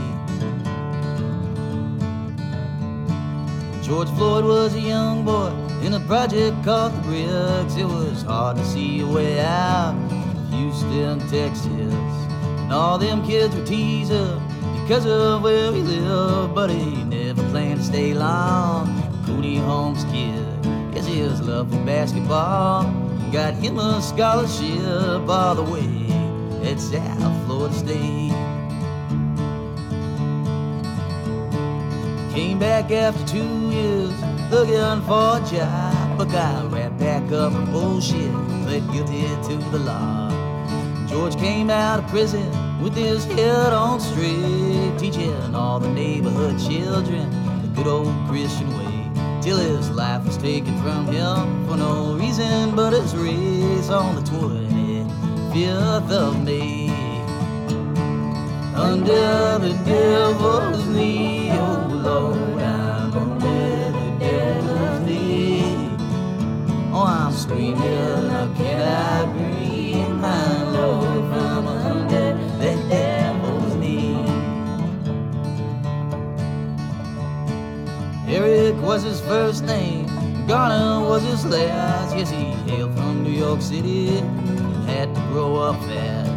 George 3.83 4.11
Floyd 4.19 4.45
was 4.45 4.75
a 4.75 4.81
young 4.81 5.25
boy 5.25 5.49
in 5.83 5.95
a 5.95 6.01
project 6.01 6.63
called 6.63 6.93
the 6.93 7.01
Bricks. 7.09 7.75
It 7.75 7.87
was 7.87 8.21
hard 8.21 8.59
to 8.59 8.65
see 8.67 9.01
a 9.01 9.07
way 9.07 9.41
out 9.41 9.95
of 9.95 10.51
Houston, 10.53 11.21
Texas. 11.21 11.71
And 11.71 12.75
all 12.75 12.99
them 12.99 13.27
kids 13.27 13.57
were 13.57 13.65
teasing 13.65 14.48
because 14.89 15.05
of 15.05 15.43
where 15.43 15.71
he 15.71 15.83
lived, 15.83 16.55
but 16.55 16.71
he 16.71 17.05
never 17.05 17.43
planned 17.51 17.79
to 17.79 17.85
stay 17.85 18.15
long. 18.15 18.87
Cuney 19.27 19.59
Homes 19.59 20.05
kid, 20.05 20.43
yes, 20.95 21.07
his 21.07 21.43
love 21.43 21.71
for 21.71 21.85
basketball 21.85 22.85
got 23.31 23.53
him 23.53 23.79
a 23.79 24.01
scholarship 24.01 25.29
all 25.29 25.55
the 25.57 25.63
way 25.63 26.71
at 26.71 26.81
South 26.81 27.45
Florida 27.45 27.75
State. 27.75 28.33
Came 32.33 32.59
back 32.59 32.91
after 32.91 33.27
two 33.27 33.69
years 33.69 34.11
looking 34.51 35.03
for 35.07 35.37
a 35.37 35.45
job, 35.53 36.17
but 36.17 36.33
got 36.33 36.73
right 36.73 36.99
back 36.99 37.31
up 37.31 37.53
from 37.53 37.71
bullshit, 37.71 38.33
pled 38.65 38.91
guilty 38.91 39.29
to 39.49 39.57
the 39.71 39.81
law. 39.81 40.31
George 41.07 41.37
came 41.37 41.69
out 41.69 42.03
of 42.03 42.09
prison 42.09 42.68
with 42.81 42.95
his 42.95 43.25
head 43.25 43.73
on 43.73 44.01
straight, 44.01 44.99
teaching 44.99 45.55
all 45.55 45.81
the 45.81 45.89
neighborhood 45.89 46.59
children 46.59 47.29
the 47.63 47.69
good 47.75 47.87
old 47.87 48.15
Christian 48.29 48.69
way. 48.79 49.11
Till 49.43 49.57
his 49.57 49.91
life 49.91 50.25
was 50.25 50.37
taken 50.37 50.77
from 50.83 51.07
him 51.07 51.67
for 51.67 51.77
no 51.77 52.15
reason 52.15 52.75
but 52.77 52.93
his 52.93 53.15
race 53.17 53.89
on 53.91 54.15
the 54.17 54.23
25th 54.23 56.11
of 56.11 56.45
May. 56.45 56.89
Under 58.75 59.59
the 59.59 59.75
devil's 59.85 60.87
knee, 60.87 61.51
oh 61.51 61.89
Lord, 61.91 62.63
I'm 62.63 63.13
under 63.13 63.91
the 63.91 64.17
devil's 64.21 65.01
knee. 65.07 65.91
Oh, 66.93 67.05
I'm 67.07 67.33
screaming, 67.33 67.81
I 67.81 68.55
cannot 68.57 69.37
breathe, 69.37 69.58
was 78.89 79.03
his 79.03 79.21
first 79.21 79.65
name, 79.65 80.07
Garner 80.47 81.07
was 81.07 81.23
his 81.23 81.45
last. 81.45 82.17
Yes, 82.17 82.31
he 82.31 82.45
hailed 82.73 82.95
from 82.95 83.23
New 83.23 83.39
York 83.39 83.61
City 83.61 84.17
and 84.17 84.89
had 84.89 85.15
to 85.15 85.21
grow 85.31 85.57
up 85.57 85.79
fast. 85.83 86.31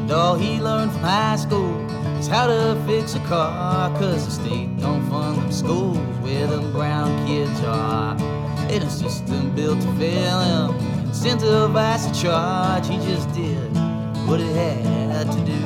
And 0.00 0.10
all 0.10 0.34
he 0.34 0.58
learned 0.58 0.90
from 0.92 1.02
high 1.02 1.36
school 1.36 1.78
is 2.18 2.26
how 2.26 2.46
to 2.46 2.82
fix 2.86 3.14
a 3.14 3.18
car, 3.26 3.90
cause 3.98 4.24
the 4.24 4.30
state 4.30 4.74
don't 4.80 5.06
fund 5.10 5.36
them 5.36 5.52
schools 5.52 5.98
where 6.22 6.46
them 6.46 6.72
brown 6.72 7.26
kids 7.26 7.60
are. 7.60 8.16
And 8.72 8.82
a 8.82 8.88
system 8.88 9.54
built 9.54 9.78
to 9.82 9.92
fail 9.96 10.40
him, 10.40 11.12
sent 11.12 11.40
to 11.40 11.68
charge. 12.14 12.88
He 12.88 12.96
just 13.06 13.30
did 13.34 13.70
what 14.26 14.40
he 14.40 14.50
had 14.54 15.30
to 15.30 15.40
do. 15.44 15.62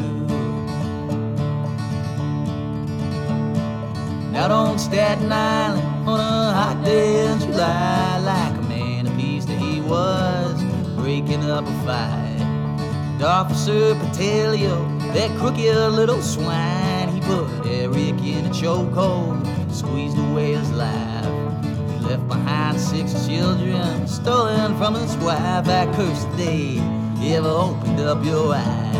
Out 4.36 4.50
on 4.50 4.76
Staten 4.76 5.30
Island 5.30 5.95
on 6.06 6.20
a 6.20 6.52
hot 6.52 6.84
day 6.84 7.26
in 7.26 7.40
July, 7.40 8.18
like 8.18 8.56
a 8.56 8.62
man 8.68 9.16
peace 9.16 9.44
that 9.44 9.58
he 9.58 9.80
was, 9.80 10.62
breaking 10.94 11.50
up 11.50 11.66
a 11.66 11.72
fight. 11.84 12.36
And 12.40 13.22
Officer 13.22 13.94
Pantaleo, 13.94 14.86
that 15.14 15.36
crooked 15.38 15.92
little 15.92 16.22
swine, 16.22 17.08
he 17.08 17.20
put 17.20 17.48
Eric 17.66 18.20
in 18.22 18.46
a 18.46 18.50
chokehold, 18.50 19.44
squeezed 19.72 20.16
away 20.16 20.52
his 20.52 20.70
life. 20.70 21.24
He 21.64 22.06
left 22.06 22.28
behind 22.28 22.80
six 22.80 23.26
children, 23.26 24.06
stolen 24.06 24.76
from 24.78 24.94
his 24.94 25.16
wife. 25.16 25.66
I 25.66 25.86
curse 25.96 26.24
the 26.24 26.36
day 26.36 26.80
you 27.18 27.34
ever 27.34 27.48
opened 27.48 28.00
up 28.00 28.24
your 28.24 28.54
eyes. 28.54 28.94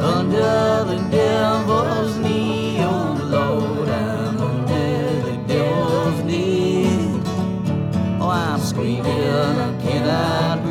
Under 0.00 0.84
the 0.84 0.98
devil's 1.10 2.16
knee, 2.18 2.76
oh 2.80 3.18
Lord, 3.24 3.83
Screaming, 8.74 9.06
I 9.06 9.80
cannot 9.80 10.63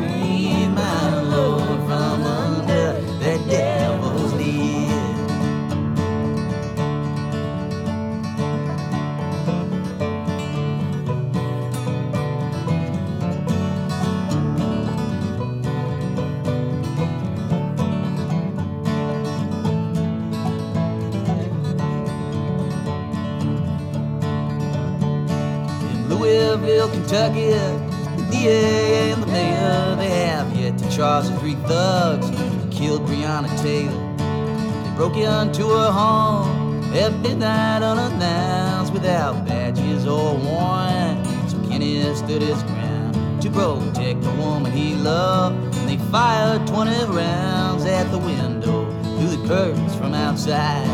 Broke 35.14 35.46
into 35.46 35.68
her 35.68 35.92
home 35.92 36.82
at 36.92 37.12
midnight 37.20 37.82
unannounced 37.82 38.92
without 38.92 39.46
badges 39.46 40.06
or 40.08 40.36
warrant. 40.36 41.24
So 41.48 41.56
Kenny 41.68 42.02
stood 42.16 42.42
his 42.42 42.60
ground 42.64 43.40
to 43.40 43.48
protect 43.48 44.22
the 44.22 44.32
woman 44.32 44.72
he 44.72 44.96
loved. 44.96 45.56
And 45.76 45.88
they 45.88 45.98
fired 46.10 46.66
20 46.66 46.90
rounds 47.14 47.84
at 47.84 48.10
the 48.10 48.18
window 48.18 48.90
through 49.02 49.36
the 49.36 49.46
curtains 49.46 49.94
from 49.94 50.14
outside. 50.14 50.84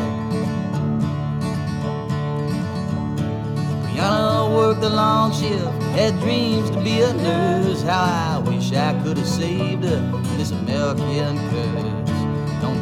Breonna 3.85 4.55
worked 4.55 4.83
the 4.83 4.91
long 4.91 5.33
shift, 5.33 5.65
had 5.95 6.21
dreams 6.21 6.69
to 6.71 6.81
be 6.83 7.01
a 7.01 7.15
nurse. 7.15 7.81
How 7.83 8.37
I 8.37 8.51
wish 8.51 8.71
I 8.75 8.93
could 9.03 9.17
have 9.17 9.27
saved 9.27 9.85
her 9.85 10.01
this 10.37 10.51
American 10.51 11.39
curse. 11.49 11.90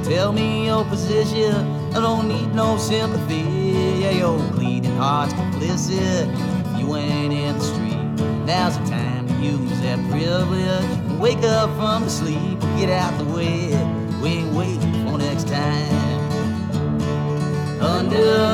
Tell 0.08 0.32
me 0.32 0.64
your 0.64 0.86
position, 0.86 1.54
I 1.92 2.00
don't 2.00 2.28
need 2.28 2.54
no 2.54 2.78
sympathy. 2.78 3.44
Yeah, 4.00 4.10
your 4.12 4.38
bleeding 4.52 4.96
heart's 4.96 5.34
complicit. 5.34 6.32
If 6.72 6.80
you 6.80 6.96
ain't 6.96 7.34
in 7.34 7.58
the 7.58 7.62
street, 7.62 8.26
now's 8.46 8.78
the 8.78 8.86
time 8.86 9.28
to 9.28 9.34
use 9.34 9.80
that 9.82 9.98
privilege. 10.10 11.20
Wake 11.20 11.44
up 11.44 11.68
from 11.76 12.04
the 12.04 12.10
sleep, 12.10 12.58
get 12.78 12.88
out 12.88 13.18
the 13.18 13.24
way. 13.26 13.68
We 14.22 14.28
ain't 14.30 14.54
waiting 14.54 15.04
for 15.04 15.18
next 15.18 15.46
time 15.46 16.08
under 17.82 18.47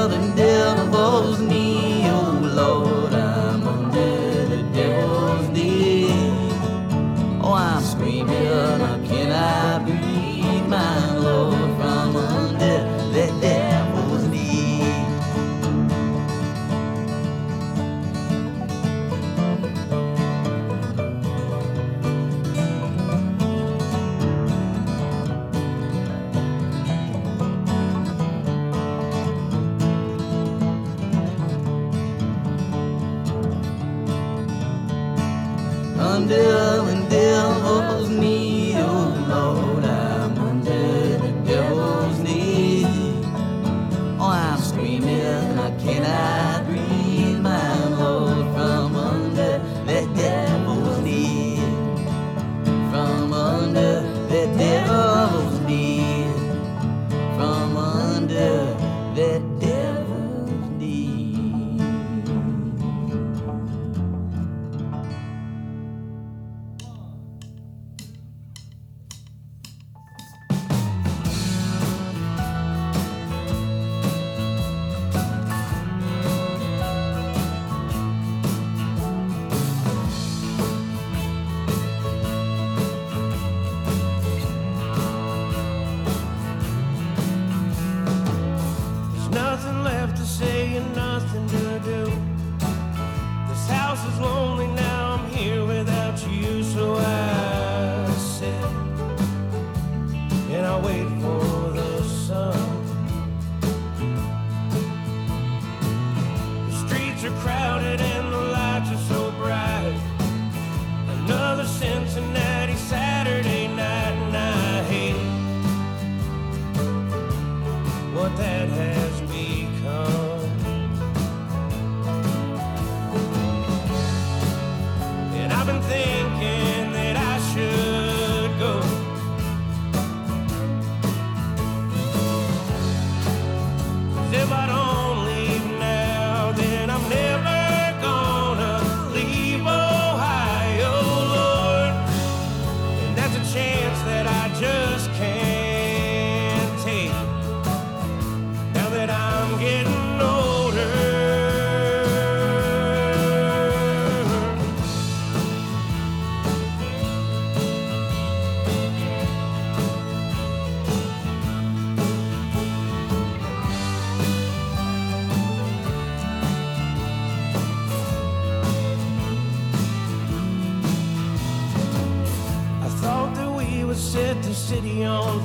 the 174.94 175.43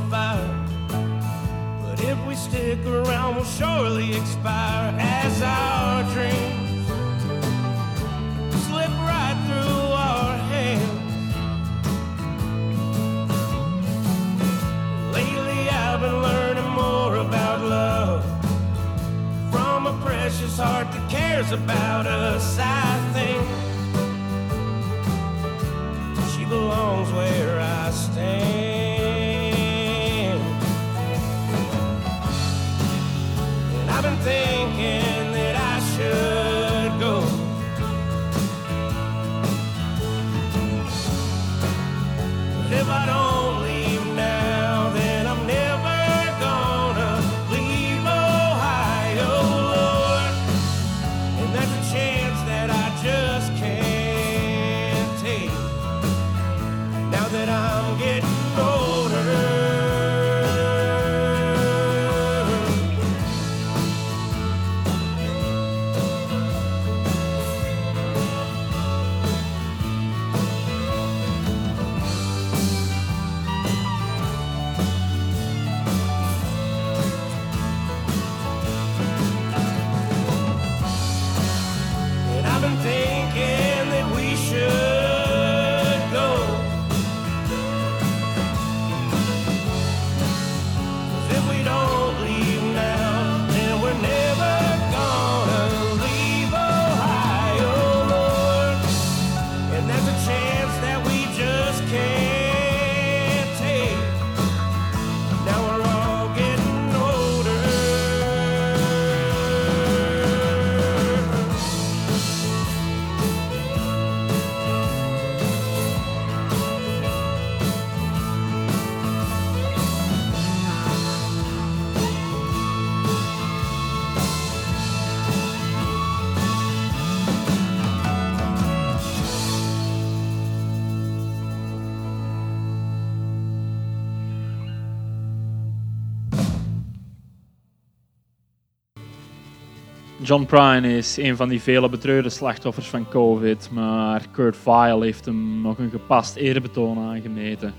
John 140.30 140.46
Prine 140.46 140.98
is 140.98 141.18
een 141.18 141.36
van 141.36 141.50
die 141.50 141.62
vele 141.62 141.90
betreurde 141.90 142.30
slachtoffers 142.30 142.88
van 142.88 143.10
COVID, 143.10 143.70
maar 143.72 144.26
Kurt 144.32 144.58
Vile 144.58 145.04
heeft 145.04 145.26
hem 145.26 145.62
nog 145.62 145.78
een 145.78 145.90
gepast 145.90 146.36
eerbetoon 146.36 146.98
aangemeten. 146.98 147.74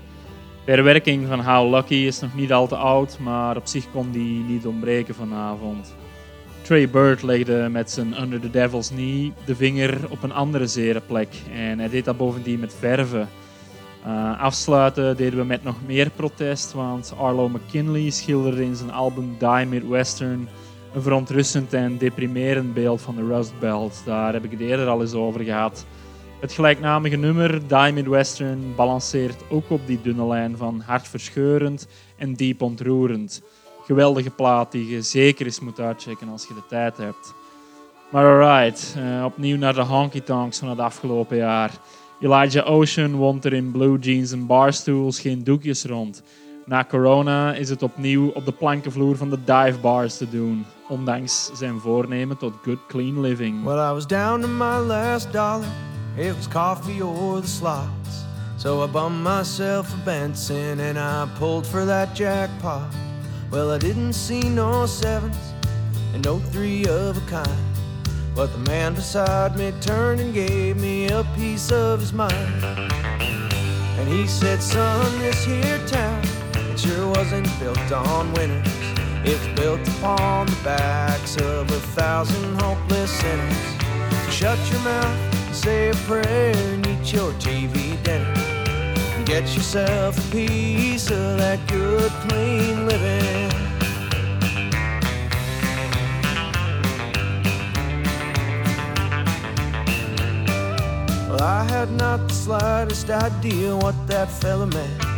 De 0.65 0.81
werking 0.81 1.27
van 1.27 1.39
How 1.39 1.73
Lucky 1.73 1.93
is 1.93 2.19
nog 2.19 2.35
niet 2.35 2.53
al 2.53 2.67
te 2.67 2.75
oud, 2.75 3.19
maar 3.19 3.57
op 3.57 3.67
zich 3.67 3.91
kon 3.91 4.11
die 4.11 4.43
niet 4.43 4.65
ontbreken 4.65 5.15
vanavond. 5.15 5.95
Trey 6.61 6.89
Bird 6.89 7.21
legde 7.21 7.69
met 7.69 7.91
zijn 7.91 8.21
Under 8.21 8.39
the 8.39 8.49
Devil's 8.49 8.89
Knee 8.89 9.33
de 9.45 9.55
vinger 9.55 9.97
op 10.09 10.23
een 10.23 10.33
andere 10.33 10.67
zere 10.67 11.01
plek 11.01 11.29
en 11.53 11.79
hij 11.79 11.89
deed 11.89 12.05
dat 12.05 12.17
bovendien 12.17 12.59
met 12.59 12.75
verven. 12.79 13.29
Uh, 14.05 14.41
afsluiten 14.41 15.17
deden 15.17 15.39
we 15.39 15.45
met 15.45 15.63
nog 15.63 15.75
meer 15.85 16.09
protest, 16.09 16.73
want 16.73 17.13
Arlo 17.17 17.49
McKinley 17.49 18.09
schilderde 18.09 18.63
in 18.63 18.75
zijn 18.75 18.91
album 18.91 19.35
Die 19.39 19.65
Midwestern 19.65 20.47
een 20.93 21.01
verontrustend 21.01 21.73
en 21.73 21.97
deprimerend 21.97 22.73
beeld 22.73 23.01
van 23.01 23.15
de 23.15 23.25
Rust 23.25 23.59
Belt. 23.59 24.01
Daar 24.05 24.33
heb 24.33 24.43
ik 24.43 24.51
het 24.51 24.59
eerder 24.59 24.87
al 24.87 25.01
eens 25.01 25.13
over 25.13 25.41
gehad. 25.41 25.85
Het 26.39 26.51
gelijknamige 26.51 27.15
nummer, 27.15 27.67
Die 27.67 27.93
Midwestern, 27.93 28.75
balanceert 28.75 29.43
ook 29.49 29.69
op 29.69 29.87
die 29.87 29.99
dunne 30.01 30.25
lijn 30.25 30.57
van 30.57 30.81
hartverscheurend 30.85 31.87
en 32.17 32.33
diep 32.33 32.61
ontroerend. 32.61 33.41
Geweldige 33.85 34.29
plaat 34.29 34.71
die 34.71 34.87
je 34.87 35.01
zeker 35.01 35.45
eens 35.45 35.59
moet 35.59 35.79
uitchecken 35.79 36.29
als 36.29 36.47
je 36.47 36.53
de 36.53 36.63
tijd 36.69 36.97
hebt. 36.97 37.33
Maar 38.09 38.25
alright, 38.25 38.95
uh, 38.97 39.25
opnieuw 39.25 39.57
naar 39.57 39.73
de 39.73 39.81
honky 39.81 40.21
tonks 40.21 40.59
van 40.59 40.69
het 40.69 40.79
afgelopen 40.79 41.37
jaar. 41.37 41.71
Elijah 42.21 42.71
Ocean 42.71 43.15
wond 43.15 43.45
er 43.45 43.53
in 43.53 43.71
blue 43.71 43.99
jeans 43.99 44.31
en 44.31 44.45
barstools 44.45 45.19
geen 45.19 45.43
doekjes 45.43 45.83
rond. 45.83 46.23
Na 46.65 46.85
corona 46.85 47.53
is 47.53 47.69
het 47.69 47.83
opnieuw 47.83 48.29
op 48.29 48.45
de 48.45 48.51
plankenvloer 48.51 49.17
van 49.17 49.29
de 49.29 49.43
dive 49.43 49.79
bars 49.81 50.17
te 50.17 50.29
doen, 50.29 50.65
ondanks 50.91 51.49
zijn 51.53 51.79
voornemen 51.79 52.37
tot 52.37 52.53
good 52.63 52.79
clean 52.87 53.21
living. 53.21 53.63
Well, 53.63 53.91
I 53.91 53.93
was 53.93 54.05
down 54.05 54.41
to 54.41 54.47
my 54.47 54.77
last 54.77 55.31
dollar. 55.31 55.67
It 56.17 56.35
was 56.35 56.47
coffee 56.47 57.01
or 57.01 57.41
the 57.41 57.47
slots. 57.47 58.25
So 58.57 58.83
I 58.83 58.87
bummed 58.87 59.23
myself 59.23 59.93
a 59.93 59.97
Benson 60.05 60.79
and 60.79 60.97
I 60.97 61.39
pulled 61.39 61.65
for 61.65 61.85
that 61.85 62.17
jackpot. 62.17 62.93
Well, 63.51 63.75
I 63.75 63.77
didn't 63.77 64.13
see 64.13 64.49
no 64.49 64.85
sevens 64.85 65.53
and 66.13 66.23
no 66.25 66.39
three 66.39 66.85
of 66.85 67.17
a 67.17 67.29
kind. 67.29 67.75
But 68.35 68.51
the 68.51 68.71
man 68.71 68.93
beside 68.93 69.55
me 69.55 69.73
turned 69.81 70.19
and 70.19 70.33
gave 70.33 70.75
me 70.75 71.07
a 71.07 71.23
piece 71.35 71.71
of 71.71 71.99
his 71.99 72.11
mind. 72.11 72.63
And 73.97 74.07
he 74.09 74.27
said, 74.27 74.61
Son, 74.61 75.19
this 75.19 75.45
here 75.45 75.79
town, 75.87 76.23
it 76.53 76.79
sure 76.79 77.07
wasn't 77.07 77.47
built 77.59 77.91
on 77.91 78.33
winners. 78.33 78.90
It's 79.23 79.59
built 79.59 79.87
upon 79.97 80.47
the 80.47 80.59
backs 80.63 81.35
of 81.37 81.69
a 81.69 81.79
thousand 81.95 82.59
hopeless 82.61 83.11
sinners. 83.11 84.33
Shut 84.33 84.59
your 84.71 84.81
mouth 84.81 85.31
say 85.61 85.89
a 85.89 85.95
prayer 86.07 86.55
and 86.55 86.87
eat 86.87 87.13
your 87.13 87.31
TV 87.33 88.01
dinner. 88.03 88.33
And 89.15 89.25
get 89.27 89.43
yourself 89.55 90.17
a 90.17 90.31
piece 90.31 91.11
of 91.11 91.37
that 91.37 91.59
good, 91.67 92.11
clean 92.27 92.87
living. 92.87 93.49
Well, 101.29 101.43
I 101.43 101.63
had 101.63 101.91
not 101.91 102.27
the 102.27 102.33
slightest 102.33 103.09
idea 103.09 103.75
what 103.75 103.95
that 104.07 104.31
fella 104.31 104.65
meant. 104.65 105.10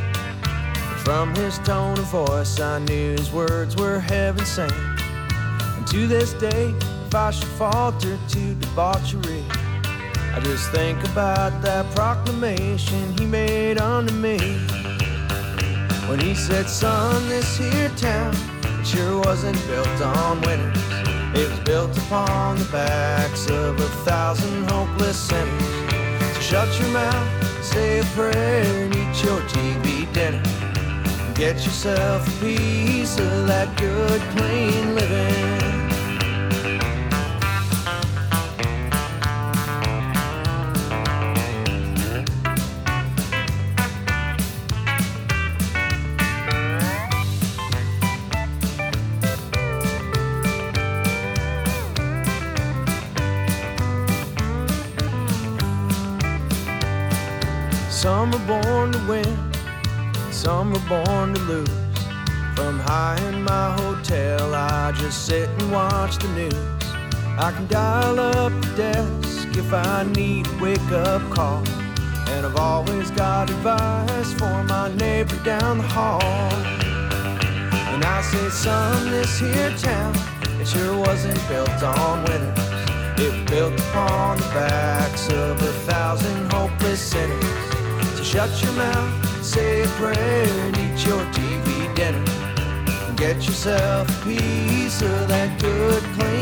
From 1.03 1.35
his 1.35 1.59
tone 1.59 1.99
of 1.99 2.05
voice, 2.05 2.61
I 2.61 2.79
knew 2.79 3.11
his 3.11 3.29
words 3.29 3.75
were 3.75 3.99
heaven 3.99 4.45
sent. 4.45 4.71
And 4.71 5.85
to 5.87 6.07
this 6.07 6.31
day, 6.31 6.73
if 7.07 7.13
I 7.13 7.29
should 7.31 7.49
falter 7.59 8.17
to 8.29 8.55
debauchery, 8.55 9.43
I 9.51 10.39
just 10.41 10.71
think 10.71 11.03
about 11.09 11.61
that 11.61 11.93
proclamation 11.93 13.17
he 13.17 13.25
made 13.25 13.79
unto 13.79 14.13
me. 14.13 14.37
When 16.07 16.21
he 16.21 16.33
said, 16.33 16.69
Son, 16.69 17.27
this 17.27 17.57
here 17.57 17.89
town, 17.97 18.33
it 18.79 18.87
sure 18.87 19.19
wasn't 19.19 19.59
built 19.67 20.01
on 20.01 20.39
winners. 20.39 20.77
It 21.37 21.49
was 21.49 21.59
built 21.65 21.97
upon 21.97 22.59
the 22.59 22.65
backs 22.71 23.49
of 23.49 23.77
a 23.77 23.89
thousand 24.05 24.71
hopeless 24.71 25.19
sinners. 25.19 25.63
So 26.35 26.39
shut 26.39 26.79
your 26.79 26.89
mouth, 26.93 27.63
say 27.63 27.99
a 27.99 28.05
prayer, 28.15 28.63
and 28.85 28.95
eat 28.95 29.21
your 29.21 29.41
TV 29.41 30.11
dinner. 30.13 30.62
Get 31.43 31.65
yourself 31.65 32.25
a 32.25 32.45
piece 32.45 33.19
of 33.19 33.47
that 33.47 33.77
good, 33.77 34.21
clean 34.31 34.95
living. 34.95 35.52
Some 60.43 60.73
were 60.73 60.89
born 60.89 61.33
to 61.33 61.39
lose. 61.43 61.69
From 62.53 62.77
high 62.77 63.17
in 63.29 63.43
my 63.43 63.71
hotel, 63.79 64.53
I 64.53 64.91
just 64.91 65.25
sit 65.25 65.47
and 65.47 65.71
watch 65.71 66.17
the 66.17 66.27
news. 66.39 66.53
I 67.39 67.53
can 67.55 67.65
dial 67.67 68.19
up 68.19 68.51
the 68.61 68.73
desk 68.75 69.47
if 69.57 69.71
I 69.71 70.03
need 70.03 70.45
a 70.47 70.57
wake 70.61 70.91
up 70.91 71.21
call. 71.31 71.63
And 72.27 72.45
I've 72.45 72.57
always 72.57 73.09
got 73.11 73.49
advice 73.49 74.33
for 74.33 74.65
my 74.65 74.93
neighbor 74.95 75.37
down 75.45 75.77
the 75.77 75.87
hall. 75.87 76.21
And 77.93 78.03
I 78.03 78.21
say, 78.21 78.49
son, 78.49 79.11
this 79.11 79.39
here 79.39 79.73
town, 79.77 80.13
it 80.59 80.67
sure 80.67 80.97
wasn't 80.97 81.39
built 81.47 81.81
on 81.83 82.21
winners. 82.25 82.59
It 83.17 83.47
built 83.49 83.79
upon 83.79 84.39
the 84.39 84.47
backs 84.47 85.29
of 85.29 85.61
a 85.61 85.73
thousand 85.87 86.51
hopeless 86.51 86.99
sinners. 86.99 87.45
So 88.17 88.23
shut 88.23 88.61
your 88.61 88.73
mouth 88.73 89.22
say 89.43 89.83
a 89.83 89.87
prayer 89.99 90.47
and 90.65 90.77
eat 90.77 91.05
your 91.05 91.21
TV 91.33 91.93
dinner. 91.95 92.23
Get 93.17 93.35
yourself 93.45 94.07
a 94.09 94.25
piece 94.25 95.01
of 95.01 95.27
that 95.27 95.59
good, 95.59 96.01
clean. 96.15 96.32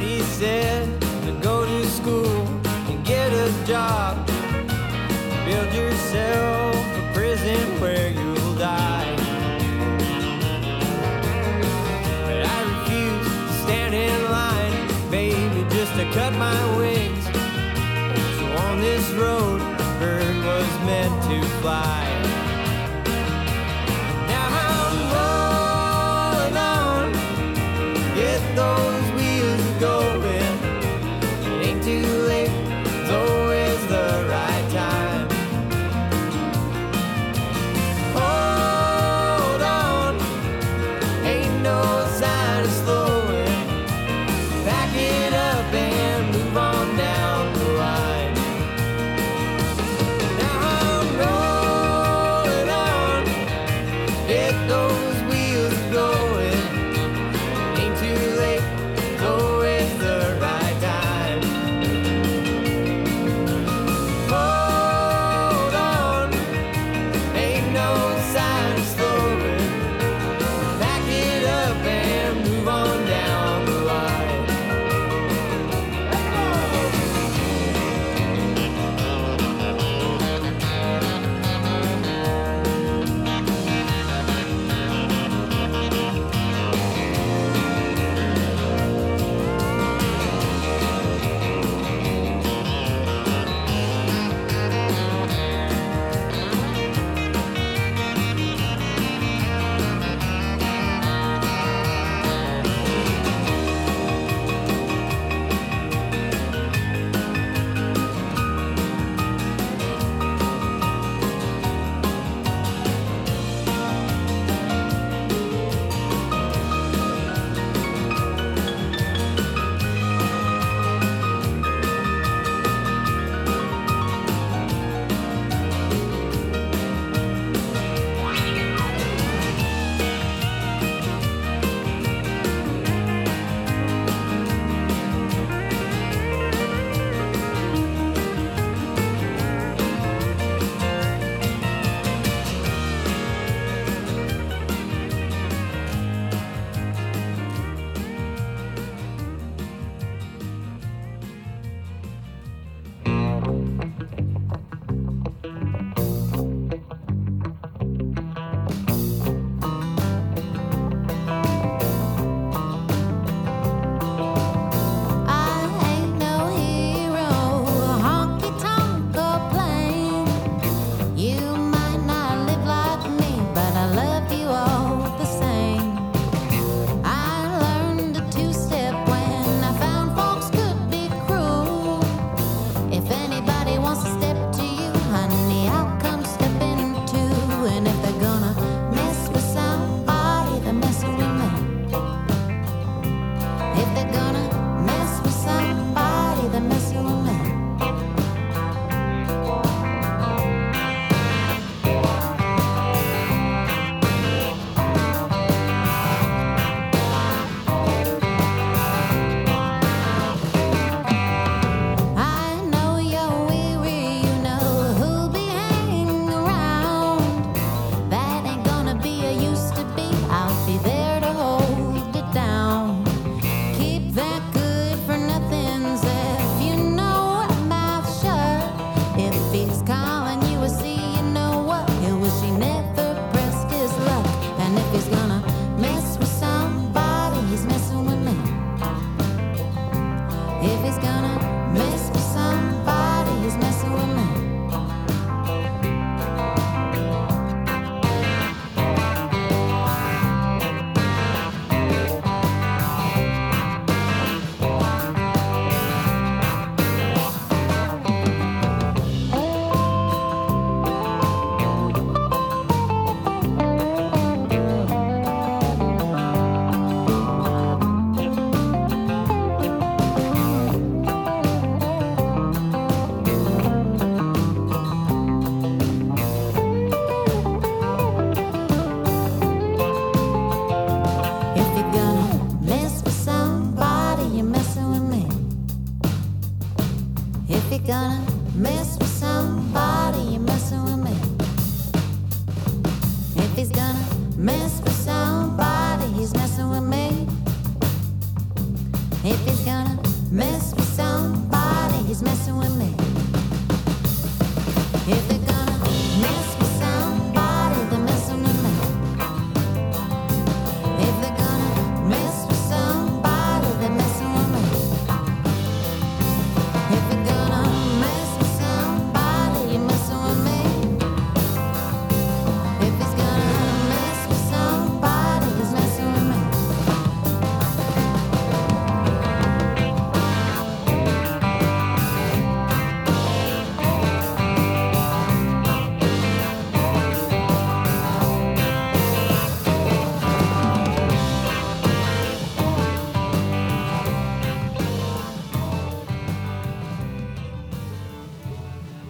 He 0.00 0.20
said 0.20 1.00
to 1.24 1.32
go 1.42 1.64
to 1.64 1.86
school 1.86 2.46
and 2.88 3.04
get 3.04 3.32
a 3.32 3.66
job. 3.66 4.26
Build 5.46 5.72
yourself 5.72 6.76
a 6.76 7.12
prison 7.14 7.80
where 7.80 8.10
you'll 8.10 8.54
die. 8.56 9.16
But 12.26 12.46
I 12.46 12.58
refuse 12.72 13.26
to 13.26 13.52
stand 13.64 13.94
in 13.94 14.24
line, 14.30 15.10
baby, 15.10 15.64
just 15.70 15.94
to 15.94 16.04
cut 16.12 16.32
my 16.34 16.76
wings. 16.76 17.24
So 18.38 18.44
on 18.68 18.80
this 18.80 19.10
road, 19.12 19.60
a 19.60 19.98
bird 19.98 20.36
was 20.44 20.68
meant 20.86 21.22
to 21.24 21.48
fly. 21.60 22.13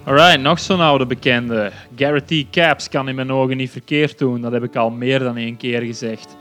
Alright, 0.05 0.39
nog 0.39 0.59
zo'n 0.59 0.79
oude 0.79 1.05
bekende. 1.05 1.71
T. 2.25 2.49
Caps 2.51 2.89
kan 2.89 3.07
in 3.09 3.15
mijn 3.15 3.31
ogen 3.31 3.57
niet 3.57 3.71
verkeerd 3.71 4.17
doen, 4.17 4.41
dat 4.41 4.51
heb 4.51 4.63
ik 4.63 4.75
al 4.75 4.89
meer 4.89 5.19
dan 5.19 5.37
één 5.37 5.57
keer 5.57 5.81
gezegd. 5.81 6.35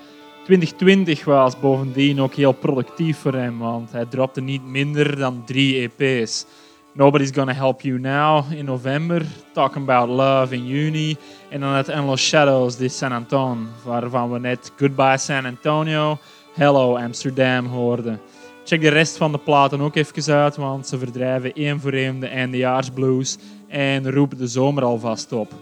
2020 0.44 1.24
was 1.24 1.60
bovendien 1.60 2.20
ook 2.20 2.34
heel 2.34 2.52
productief 2.52 3.18
voor 3.18 3.32
hem, 3.32 3.58
want 3.58 3.92
hij 3.92 4.04
dropte 4.04 4.40
niet 4.40 4.66
minder 4.66 5.16
dan 5.16 5.42
drie 5.46 5.90
EP's. 5.98 6.46
Nobody's 6.92 7.30
Gonna 7.34 7.52
Help 7.52 7.80
You 7.80 7.98
Now 7.98 8.52
in 8.52 8.64
november, 8.64 9.22
Talking 9.52 9.88
About 9.88 10.08
Love 10.08 10.54
in 10.54 10.66
juni 10.66 11.16
en 11.48 11.60
dan 11.60 11.72
het 11.72 11.88
Endless 11.88 12.28
Shadows 12.28 12.76
de 12.76 12.88
San 12.88 13.12
Anton, 13.12 13.68
waarvan 13.84 14.32
we 14.32 14.38
net 14.38 14.72
Goodbye 14.76 15.18
San 15.18 15.44
Antonio, 15.46 16.18
Hello 16.54 16.96
Amsterdam 16.96 17.66
hoorden. 17.66 18.20
Check 18.64 18.80
de 18.80 18.88
rest 18.88 19.16
van 19.16 19.32
de 19.32 19.38
platen 19.38 19.80
ook 19.80 19.96
even 19.96 20.34
uit, 20.34 20.56
want 20.56 20.86
ze 20.86 20.98
verdrijven 20.98 21.52
één 21.52 21.80
voor 21.80 21.92
één 21.92 22.20
de 22.20 22.26
eindejaarsblues 22.26 23.38
en 23.68 24.10
roepen 24.10 24.38
de 24.38 24.46
zomer 24.46 24.84
alvast 24.84 25.32
op. 25.32 25.52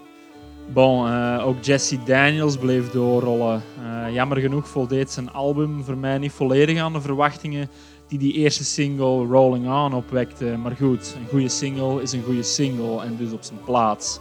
Bon, 0.73 1.07
eh, 1.07 1.47
ook 1.47 1.63
Jesse 1.63 2.03
Daniels 2.05 2.57
bleef 2.57 2.89
doorrollen. 2.89 3.61
Uh, 3.83 4.13
jammer 4.13 4.37
genoeg 4.37 4.67
voldeed 4.67 5.11
zijn 5.11 5.31
album 5.31 5.83
voor 5.83 5.97
mij 5.97 6.17
niet 6.17 6.31
volledig 6.31 6.79
aan 6.79 6.93
de 6.93 7.01
verwachtingen 7.01 7.69
die 8.07 8.19
die 8.19 8.33
eerste 8.33 8.63
single 8.63 9.25
Rolling 9.25 9.67
On 9.67 9.93
opwekte. 9.93 10.45
Maar 10.45 10.75
goed, 10.75 11.15
een 11.19 11.27
goede 11.29 11.49
single 11.49 12.01
is 12.01 12.11
een 12.11 12.23
goede 12.23 12.43
single 12.43 13.03
en 13.03 13.15
dus 13.17 13.31
op 13.31 13.43
zijn 13.43 13.59
plaats. 13.65 14.19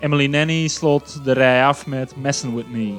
Emily 0.00 0.26
Nanny 0.26 0.68
sloot 0.68 1.24
de 1.24 1.32
rij 1.32 1.64
af 1.64 1.86
met 1.86 2.16
Messin' 2.16 2.54
With 2.54 2.70
Me. 2.70 2.94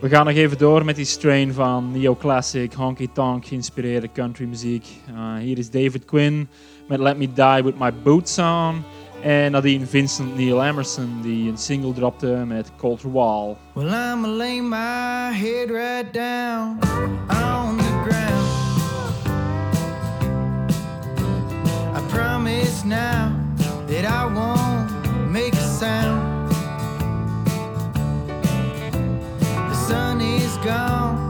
We 0.00 0.08
gaan 0.08 0.26
nog 0.26 0.34
even 0.34 0.58
door 0.58 0.84
met 0.84 0.96
die 0.96 1.04
strain 1.04 1.52
van 1.52 1.90
neoclassic, 1.90 2.72
honky-tonk 2.72 3.46
geïnspireerde 3.46 4.12
countrymuziek. 4.12 4.86
Uh, 5.10 5.36
hier 5.36 5.58
is 5.58 5.70
David 5.70 6.04
Quinn 6.04 6.48
met 6.88 6.98
Let 6.98 7.16
Me 7.16 7.32
Die 7.32 7.62
With 7.62 7.78
My 7.78 7.92
Boots 8.02 8.38
On. 8.38 8.82
En 9.24 9.52
nadien 9.52 9.86
Vincent 9.86 10.36
Neil 10.36 10.62
Emerson 10.62 11.20
die 11.22 11.48
een 11.48 11.56
single 11.56 11.92
dropte 11.92 12.26
met 12.46 12.70
Colter 12.76 13.12
Wall. 13.12 13.56
Well, 13.72 13.86
I'ma 13.86 14.28
lay 14.28 14.60
my 14.60 15.32
head 15.32 15.70
right 15.70 16.12
down 16.12 16.78
on 17.28 17.76
the 17.76 18.02
ground. 18.04 18.48
I 21.96 22.00
promise 22.08 22.84
now 22.84 23.32
that 23.86 24.04
I 24.04 24.26
won't 24.34 25.30
make 25.30 25.54
a 25.54 25.68
sound. 25.78 26.50
The 29.68 29.74
sun 29.88 30.20
is 30.20 30.56
gone, 30.64 31.23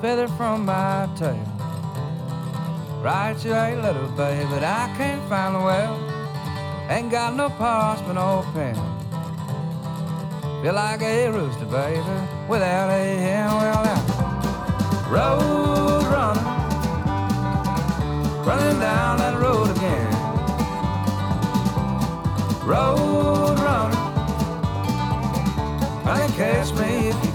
feather 0.00 0.28
from 0.28 0.64
my 0.64 1.08
tail. 1.16 1.36
Right 3.02 3.36
you 3.44 3.54
ain't 3.54 3.82
little 3.82 4.08
babe, 4.08 4.46
but 4.50 4.62
I 4.62 4.92
can't 4.96 5.22
find 5.28 5.54
the 5.54 5.60
well. 5.60 5.96
Ain't 6.90 7.10
got 7.10 7.34
no 7.34 7.50
parchment 7.50 8.18
or 8.18 8.42
pen. 8.52 8.74
Feel 10.62 10.74
like 10.74 11.02
a 11.02 11.30
rooster, 11.30 11.66
baby, 11.66 12.02
without 12.48 12.90
a 12.90 13.02
hen. 13.24 13.46
Well, 13.46 13.84
now, 13.84 14.02
road 15.10 16.04
runner, 16.12 16.44
running 18.44 18.80
down 18.80 19.18
that 19.18 19.38
road 19.40 19.70
again. 19.76 20.10
Road 22.66 23.20
try 26.10 26.20
and 26.24 26.34
catch 26.34 26.72
me 26.72 27.08
if 27.08 27.24
you 27.24 27.29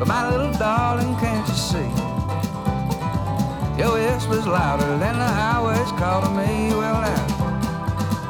But 0.00 0.08
my 0.08 0.30
little 0.30 0.50
darling, 0.52 1.14
can't 1.16 1.46
you 1.46 1.54
see? 1.54 1.90
Your 3.78 3.92
whispers 3.92 4.46
louder 4.46 4.96
than 4.96 5.18
the 5.18 5.26
highway's 5.26 5.92
calling 5.92 6.34
me. 6.38 6.74
Well, 6.74 7.02
now, 7.02 7.26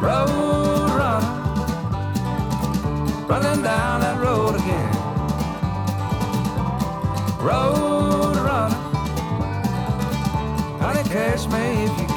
road 0.03 0.91
runner, 0.99 1.29
running 3.29 3.63
down 3.63 4.01
that 4.01 4.19
road 4.21 4.57
again. 4.57 4.97
Road 7.39 8.35
runner, 8.35 8.75
honey, 10.81 11.05
catch 11.09 11.47
me 11.47 11.85
if 11.85 12.01
you 12.01 12.10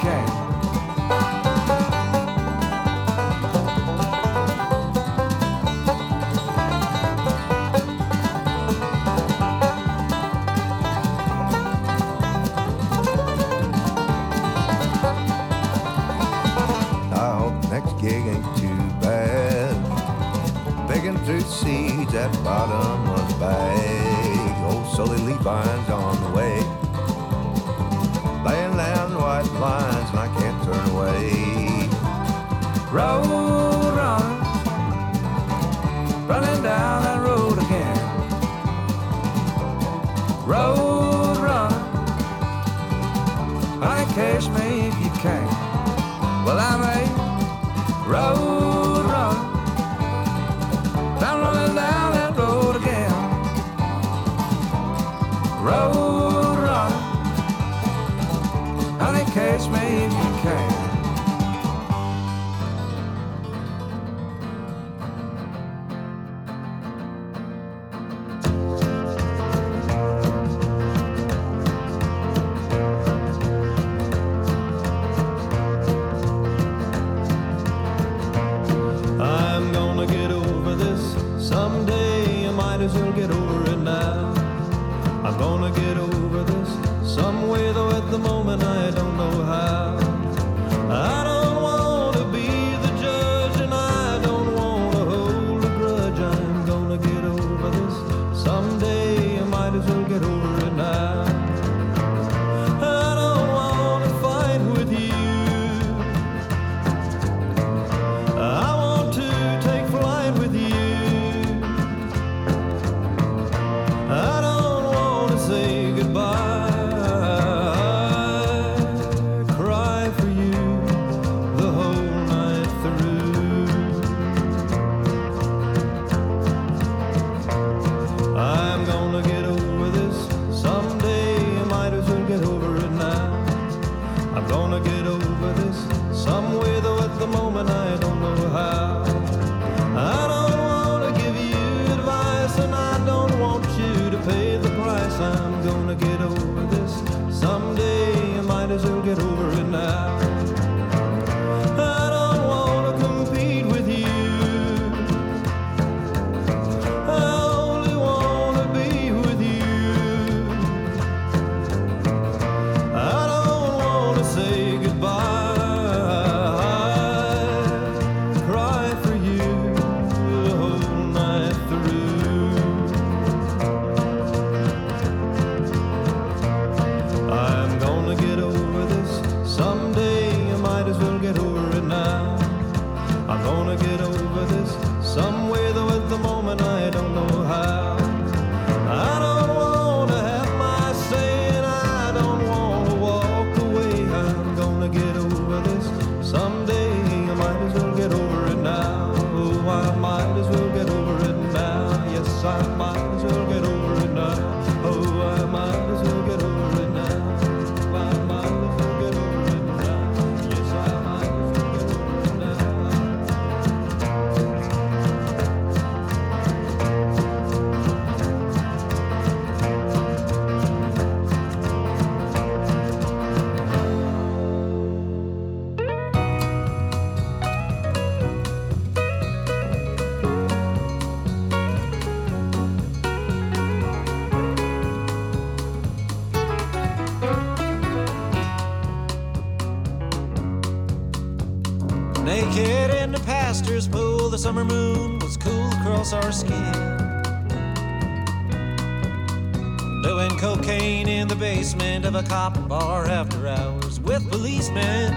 cop 252.33 252.67
bar 252.67 253.05
after 253.05 253.47
hours 253.47 253.99
with 253.99 254.27
policemen. 254.31 255.13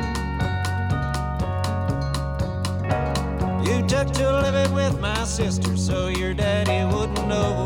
You 3.64 3.76
took 3.88 4.12
to 4.18 4.40
living 4.42 4.74
with 4.74 5.00
my 5.00 5.24
sister 5.24 5.78
so 5.78 6.08
your 6.08 6.34
daddy 6.34 6.84
wouldn't 6.94 7.26
know. 7.26 7.64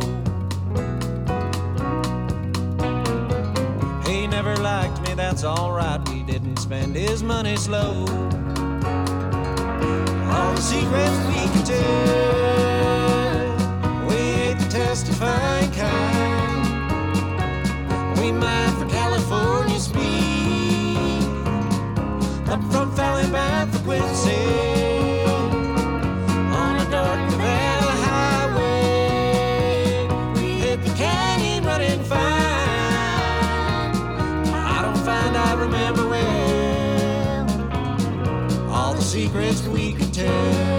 He 4.07 4.29
never 4.29 4.55
liked 4.55 5.03
me, 5.03 5.15
that's 5.15 5.43
alright. 5.43 6.01
We 6.11 6.23
didn't 6.23 6.59
spend 6.59 6.95
his 6.95 7.25
money 7.25 7.57
slow. 7.57 8.07
All 10.33 10.55
the 10.55 10.61
secrets 10.61 11.19
we 11.27 11.41
could 11.53 11.67
tell. 11.67 12.30
Secrets 39.11 39.67
we 39.67 39.93
could 39.93 40.15
tell. 40.15 40.70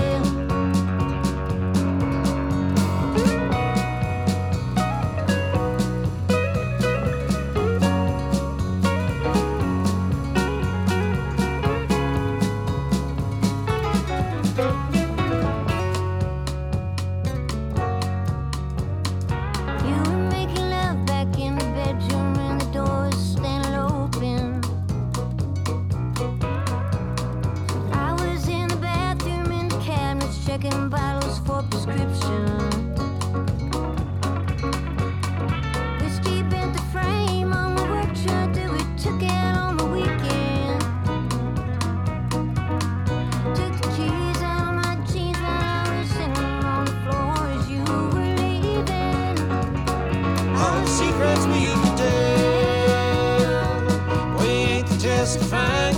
Ain't 55.22 55.39
the 55.39 55.90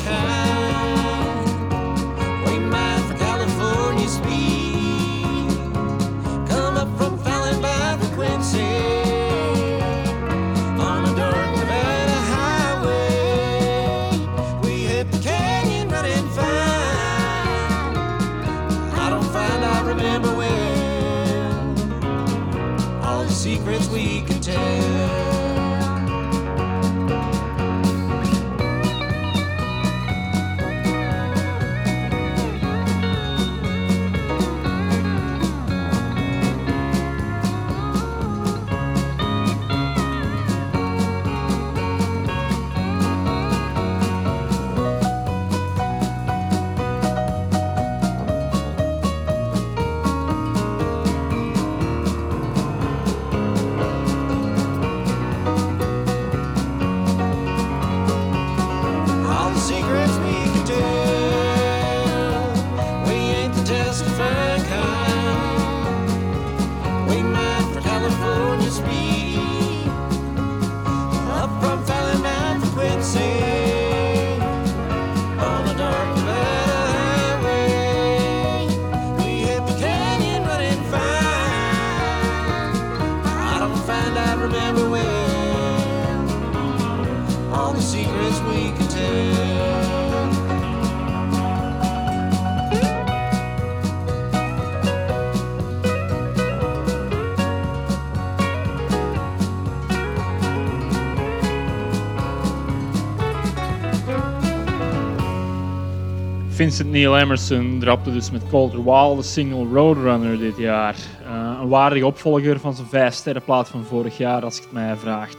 Vincent 106.64 106.91
Neil 106.91 107.18
Emerson 107.18 107.80
drapte 107.80 108.11
dus 108.11 108.31
met 108.31 108.49
Colter 108.49 108.84
Wall 108.84 109.15
de 109.15 109.23
single 109.23 109.65
Roadrunner 109.73 110.40
dit 110.40 110.57
jaar. 110.57 110.95
Eh, 111.26 111.57
een 111.61 111.68
waardige 111.68 112.06
opvolger 112.06 112.60
van 112.60 112.73
zijn 112.73 112.88
vijf 112.88 113.14
sterrenplaat 113.14 113.69
van 113.69 113.84
vorig 113.84 114.18
jaar, 114.18 114.44
als 114.44 114.56
je 114.56 114.61
het 114.61 114.72
mij 114.72 114.95
vraagt. 114.95 115.38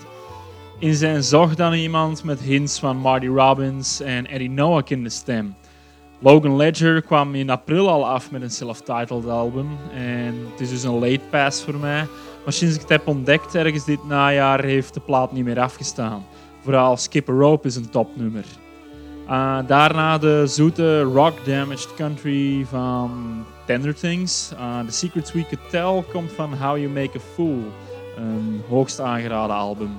In 0.79 0.95
zijn 0.95 1.23
zocht 1.23 1.57
dan 1.57 1.73
iemand 1.73 2.25
met 2.25 2.41
hints 2.41 2.79
van 2.79 2.97
Marty 2.97 3.27
Robbins 3.27 4.01
en 4.01 4.27
Eddie 4.27 4.51
Noack 4.51 4.91
in 4.91 5.03
de 5.03 5.11
stem. 5.11 5.55
Logan 6.19 6.57
Ledger 6.57 7.03
kwam 7.03 7.35
in 7.35 7.51
april 7.51 7.91
al 7.91 8.07
af 8.07 8.31
met 8.31 8.43
een 8.43 8.51
self-titled 8.51 9.29
album. 9.29 9.69
En 9.95 10.35
het 10.51 10.61
is 10.61 10.71
dus 10.71 10.83
een 10.83 10.99
late 10.99 11.25
pass 11.31 11.63
voor 11.63 11.77
mij. 11.77 12.07
Maar 12.45 12.53
sinds 12.53 12.75
ik 12.75 12.81
het 12.81 12.91
heb 12.91 13.07
ontdekt 13.07 13.55
ergens 13.55 13.85
dit 13.85 14.05
najaar 14.05 14.65
heeft 14.65 14.95
de 14.95 15.01
plaat 15.01 15.33
niet 15.33 15.45
meer 15.45 15.61
afgestaan. 15.61 16.25
Vooral 16.63 16.97
Skip 16.97 17.29
a 17.29 17.33
Rope 17.33 17.67
is 17.67 17.77
een 17.77 17.91
topnummer. 17.91 18.45
Uh, 19.29 19.59
daarna 19.67 20.19
de 20.19 20.43
zoete 20.47 21.03
rock 21.03 21.45
damaged 21.45 21.95
country 21.95 22.67
van 22.69 23.45
Tender 23.67 23.95
Things. 23.95 24.49
The 24.87 24.93
Secrets 24.93 25.33
We 25.33 25.47
Could 25.49 25.71
Tell 25.71 26.13
komt 26.13 26.33
van 26.33 26.55
How 26.55 26.77
You 26.77 26.89
Make 26.89 27.17
a 27.17 27.21
Fool. 27.35 27.63
Een 28.17 28.63
hoogst 28.69 29.01
aangeraden 29.01 29.57
album. 29.57 29.91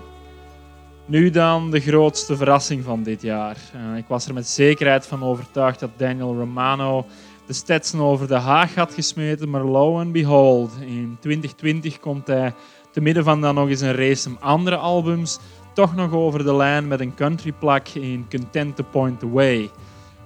Nu 1.05 1.29
dan 1.29 1.71
de 1.71 1.79
grootste 1.79 2.35
verrassing 2.35 2.83
van 2.83 3.03
dit 3.03 3.21
jaar. 3.21 3.57
Uh, 3.75 3.97
ik 3.97 4.05
was 4.07 4.27
er 4.27 4.33
met 4.33 4.47
zekerheid 4.47 5.07
van 5.07 5.23
overtuigd 5.23 5.79
dat 5.79 5.89
Daniel 5.97 6.35
Romano 6.35 7.05
de 7.47 7.53
Stetson 7.53 8.01
over 8.01 8.27
de 8.27 8.35
Haag 8.35 8.75
had 8.75 8.93
gesmeten, 8.93 9.49
maar 9.49 9.63
lo 9.63 9.99
and 9.99 10.11
behold, 10.11 10.71
in 10.79 11.17
2020 11.19 11.99
komt 11.99 12.27
hij 12.27 12.53
te 12.91 13.01
midden 13.01 13.23
van 13.23 13.41
dan 13.41 13.55
nog 13.55 13.69
eens 13.69 13.81
een 13.81 13.95
race 13.95 14.29
andere 14.39 14.75
albums 14.75 15.39
toch 15.75 15.95
nog 15.95 16.13
over 16.13 16.43
de 16.43 16.55
lijn 16.55 16.87
met 16.87 16.99
een 16.99 17.15
country 17.15 17.51
plak 17.51 17.87
in 17.87 18.25
Content 18.29 18.75
to 18.75 18.83
Point 18.91 19.23
Away. 19.23 19.69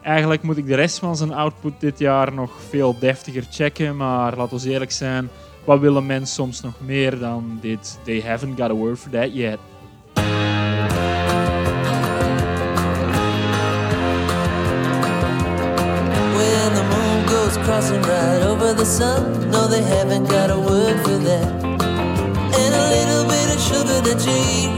Eigenlijk 0.01 0.43
moet 0.43 0.57
ik 0.57 0.67
de 0.67 0.75
rest 0.75 0.99
van 0.99 1.15
zijn 1.15 1.33
output 1.33 1.73
dit 1.79 1.99
jaar 1.99 2.33
nog 2.33 2.51
veel 2.69 2.99
deftiger 2.99 3.45
checken, 3.49 3.97
maar 3.97 4.37
laten 4.37 4.57
we 4.57 4.69
eerlijk 4.69 4.91
zijn, 4.91 5.29
wat 5.65 5.79
willen 5.79 6.05
mensen 6.05 6.35
soms 6.35 6.61
nog 6.61 6.73
meer 6.85 7.19
dan 7.19 7.57
dit? 7.61 7.99
They 8.03 8.21
haven't 8.21 8.59
got 8.59 8.69
a 8.69 8.73
word 8.73 8.99
for 8.99 9.11
that 9.11 9.33
yet. 9.33 9.59
When 16.35 16.73
the 16.73 16.83
moon 16.89 17.27
goes 17.27 17.57
over 18.45 18.75
the 18.75 18.85
sun, 18.85 19.49
no, 19.49 19.67
they 19.67 19.81
haven't 19.81 20.31
got 20.31 20.49
a 20.49 20.57
word 20.57 20.99
for 20.99 21.23
that. 21.23 21.63
And 22.51 22.73
a 22.73 22.89
little 22.89 23.25
bit 23.25 23.55
of 23.55 23.61
sugar 23.61 24.01
that 24.01 24.25
you 24.25 24.68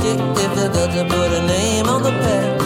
stick, 0.00 0.18
difficult 0.34 0.90
to 0.96 1.04
put 1.04 1.30
a 1.40 1.42
name 1.46 1.86
on 1.86 2.02
the 2.02 2.10
pack. 2.24 2.60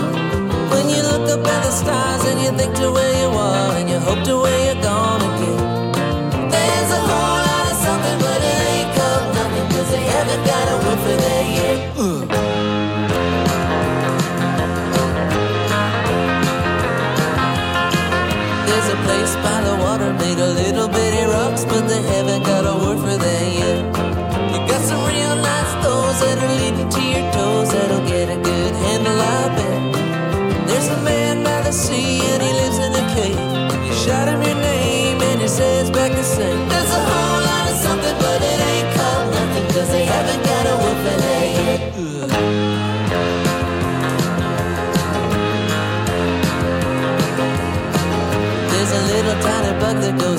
When 0.73 0.89
you 0.89 1.01
look 1.11 1.27
up 1.35 1.47
at 1.47 1.61
the 1.67 1.71
stars 1.71 2.25
and 2.31 2.41
you 2.41 2.51
think 2.59 2.75
to 2.77 2.91
where 2.93 3.15
you 3.23 3.29
are 3.29 3.71
and 3.79 3.89
you 3.91 3.99
hope 3.99 4.23
to 4.25 4.37
where 4.43 4.64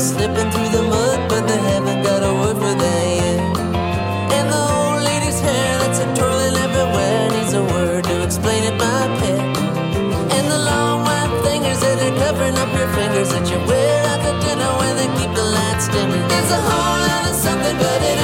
slipping 0.05 0.51
through 0.51 0.69
the 0.69 0.83
mud, 0.83 1.17
but 1.29 1.47
they 1.47 1.57
haven't 1.57 2.03
got 2.03 2.21
a 2.21 2.31
word 2.41 2.57
for 2.61 2.75
that 2.77 3.05
yet. 3.17 3.41
And 4.37 4.45
the 4.53 4.61
old 4.77 5.01
lady's 5.01 5.39
hair 5.41 5.79
that's 5.81 5.97
a 5.97 6.05
twirling 6.13 6.55
everywhere 6.65 7.31
needs 7.33 7.53
a 7.53 7.63
word 7.73 8.03
to 8.03 8.15
explain 8.23 8.61
it, 8.69 8.77
my 8.77 9.01
pet. 9.17 9.41
And 10.37 10.45
the 10.53 10.61
long 10.69 11.01
white 11.09 11.33
fingers 11.41 11.79
that 11.81 11.97
are 12.05 12.15
covering 12.21 12.53
up 12.53 12.69
your 12.77 12.89
fingers 12.93 13.29
that 13.33 13.49
you 13.49 13.57
wear 13.65 13.97
at 14.13 14.21
the 14.21 14.33
dinner 14.45 14.71
when 14.77 14.93
they 14.99 15.09
keep 15.17 15.31
the 15.33 15.47
lights 15.57 15.87
dimming. 15.89 16.27
There's 16.29 16.51
a 16.53 16.61
whole 16.69 16.99
lot 17.09 17.23
of 17.25 17.35
something, 17.35 17.77
but 17.81 17.99
it 18.05 18.14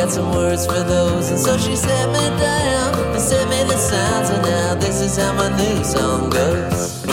got 0.00 0.10
some 0.10 0.30
words 0.34 0.64
for 0.64 0.82
those. 0.82 1.30
And 1.30 1.38
so 1.38 1.58
she 1.58 1.76
set 1.76 2.08
me 2.08 2.24
down 2.40 2.94
and 3.12 3.20
sent 3.20 3.50
me 3.50 3.62
the 3.64 3.76
sounds. 3.76 4.30
And 4.30 4.42
now 4.42 4.74
this 4.74 5.02
is 5.02 5.16
how 5.18 5.32
my 5.34 5.50
new 5.56 5.84
song 5.84 6.30
goes. 6.30 7.04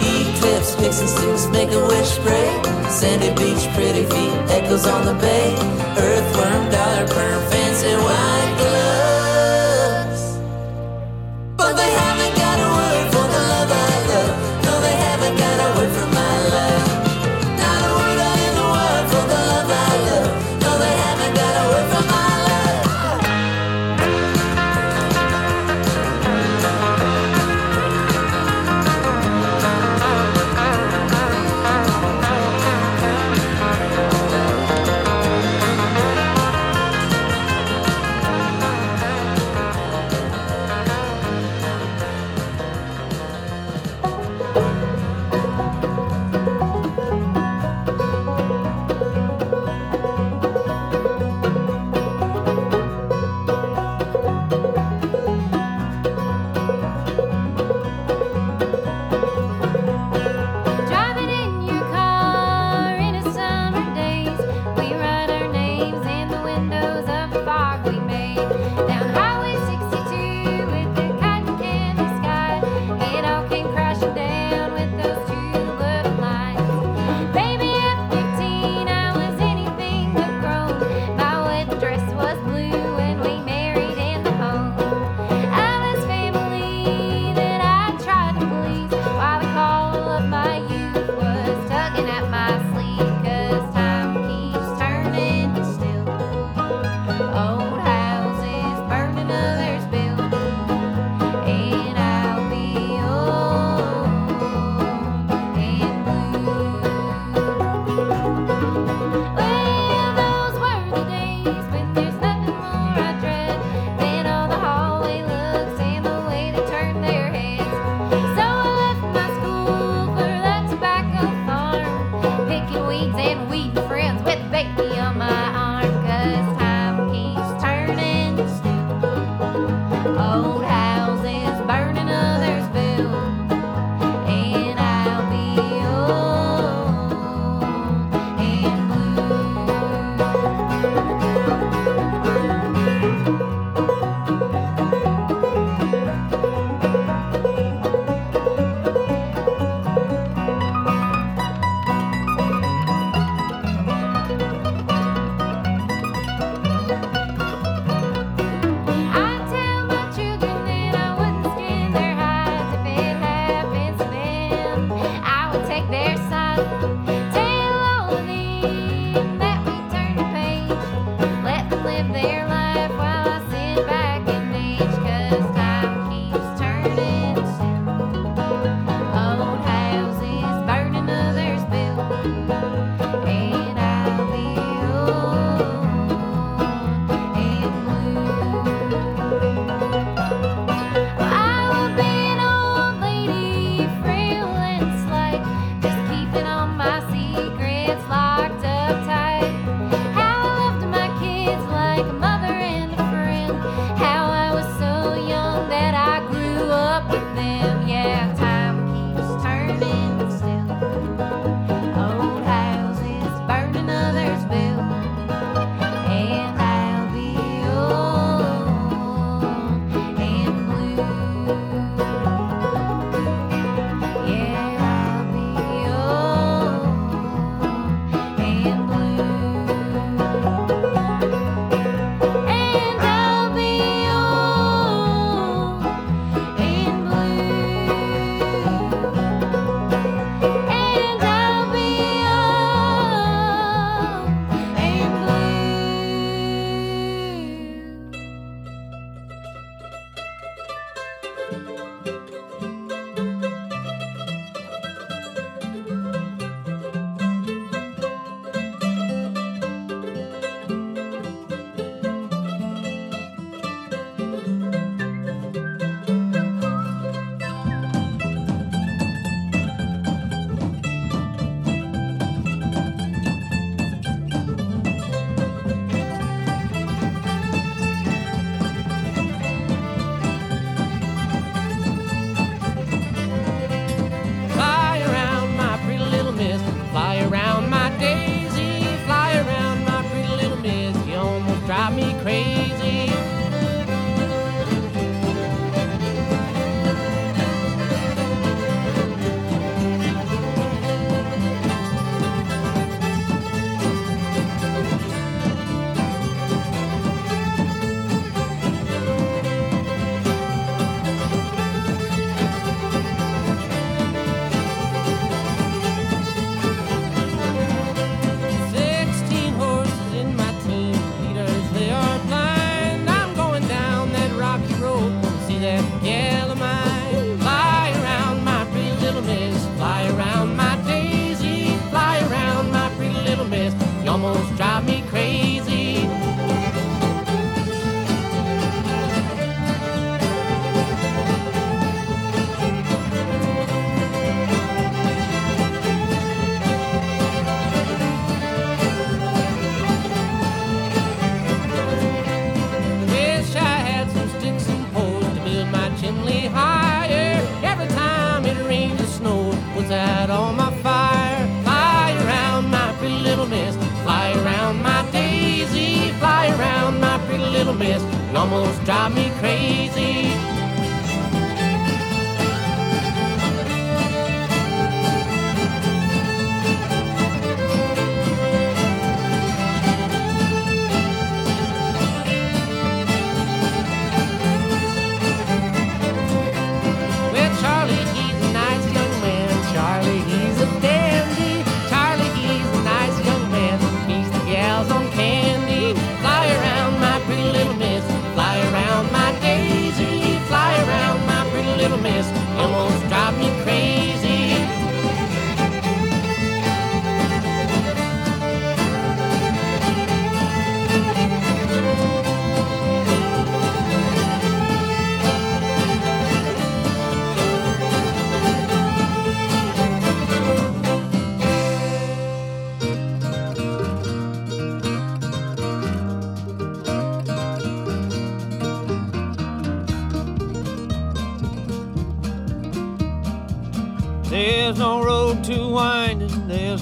Eclipse, 0.00 0.74
and 0.80 1.08
sticks, 1.08 1.46
make 1.48 1.70
a 1.72 1.86
wish 1.86 2.08
spray. 2.18 2.48
Sandy 2.88 3.28
beach, 3.36 3.64
pretty 3.74 4.04
feet, 4.04 4.34
echoes 4.56 4.86
on 4.86 5.04
the 5.04 5.14
bay. 5.14 5.52
Earthworm, 5.98 6.70
dollar 6.70 7.06
perm, 7.06 7.40
fancy 7.50 7.92
white 8.06 8.55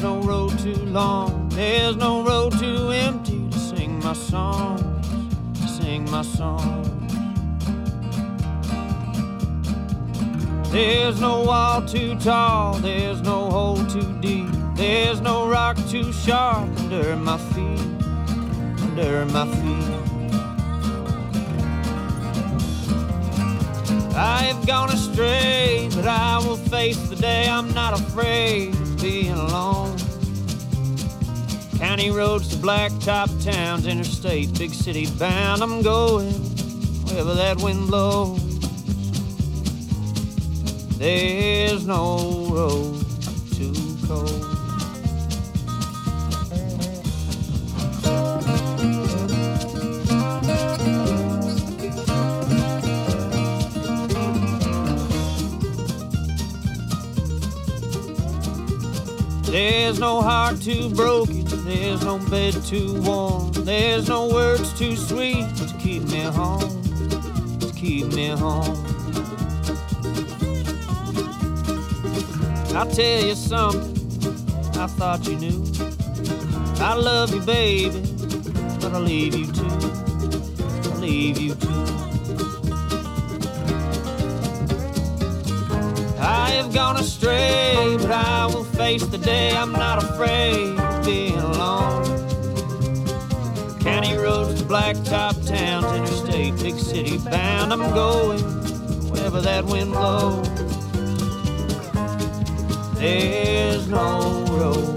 no 0.05 0.21
road 0.21 0.59
too 0.59 0.85
long, 0.85 1.49
there's 1.49 1.97
no 1.97 2.23
road 2.23 2.53
too 2.59 2.91
empty 2.91 3.49
to 3.49 3.59
sing 3.59 3.99
my 4.01 4.13
songs, 4.13 5.09
to 5.59 5.67
sing 5.67 6.05
my 6.11 6.21
songs. 6.21 7.15
There's 10.71 11.19
no 11.23 11.45
wall 11.45 11.81
too 11.87 12.19
tall, 12.19 12.75
there's 12.81 13.23
no 13.23 13.51
hole 13.51 13.83
too 13.87 14.21
deep, 14.21 14.51
there's 14.75 15.23
no 15.23 15.49
rock 15.49 15.79
too 15.89 16.13
sharp 16.13 16.69
under 16.81 17.17
my 17.17 17.39
feet, 17.39 17.81
under 18.85 19.25
my 19.25 19.47
feet. 19.57 20.05
I've 24.15 24.67
gone 24.67 24.91
astray, 24.91 25.89
but 25.97 26.07
I 26.07 26.37
will 26.47 26.57
face 26.57 26.99
the 27.09 27.17
day. 27.17 27.49
I'm 27.49 27.73
not 27.73 27.95
afraid 27.95 28.75
of 28.75 29.03
being 29.03 29.33
alone. 29.33 29.94
County 31.95 32.11
roads 32.11 32.49
to 32.49 32.57
blacktop 32.57 33.29
towns, 33.45 33.87
interstate, 33.87 34.53
big 34.59 34.75
city 34.75 35.07
bound. 35.17 35.63
I'm 35.63 35.81
going 35.81 36.33
wherever 37.05 37.35
that 37.35 37.63
wind 37.63 37.87
blows. 37.87 38.41
There's 40.99 41.87
no 41.87 42.49
road 42.51 43.07
too 43.53 43.73
cold. 44.09 44.41
There's 59.45 60.01
no 60.01 60.23
heart 60.23 60.61
too 60.61 60.89
broken, 60.91 61.44
there's 61.65 62.05
no 62.05 62.19
bed 62.19 62.55
too 62.65 63.01
warm, 63.01 63.51
there's 63.53 64.09
no 64.09 64.29
words 64.29 64.79
too 64.79 64.97
sweet 64.97 65.47
to 65.57 65.75
keep 65.79 66.03
me 66.05 66.21
home, 66.21 66.83
to 67.59 67.73
keep 67.75 68.07
me 68.13 68.29
home. 68.29 68.77
I'll 72.77 72.91
tell 72.91 73.25
you 73.25 73.35
something 73.35 73.95
I 74.79 74.87
thought 74.87 75.27
you 75.27 75.37
knew. 75.37 75.65
I 76.81 76.95
love 76.95 77.33
you, 77.33 77.41
baby, 77.41 78.03
but 78.81 78.93
I'll 78.93 79.01
leave 79.01 79.35
you 79.35 79.47
too. 79.47 80.91
I'll 80.91 80.99
leave 80.99 81.39
you 81.39 81.55
too. 81.55 81.85
I 86.21 86.51
have 86.57 86.75
gone 86.75 86.97
astray, 86.97 87.97
but 88.01 88.11
I 88.11 88.47
will 88.47 88.65
face 88.65 89.07
the 89.07 89.19
day. 89.19 89.57
I'm 89.57 89.73
not 89.73 90.03
afraid 90.03 90.84
being 91.05 91.37
alone. 91.37 92.05
County 93.81 94.17
roads 94.17 94.61
to 94.61 94.67
blacktop 94.67 95.47
towns, 95.47 95.85
interstate, 95.97 96.57
big 96.57 96.77
city 96.77 97.19
bound. 97.19 97.73
I'm 97.73 97.93
going 97.93 98.41
wherever 99.11 99.41
that 99.43 99.65
wind 99.65 99.93
blows. 99.93 100.49
There's 102.99 103.87
no 103.89 104.45
road 104.51 104.94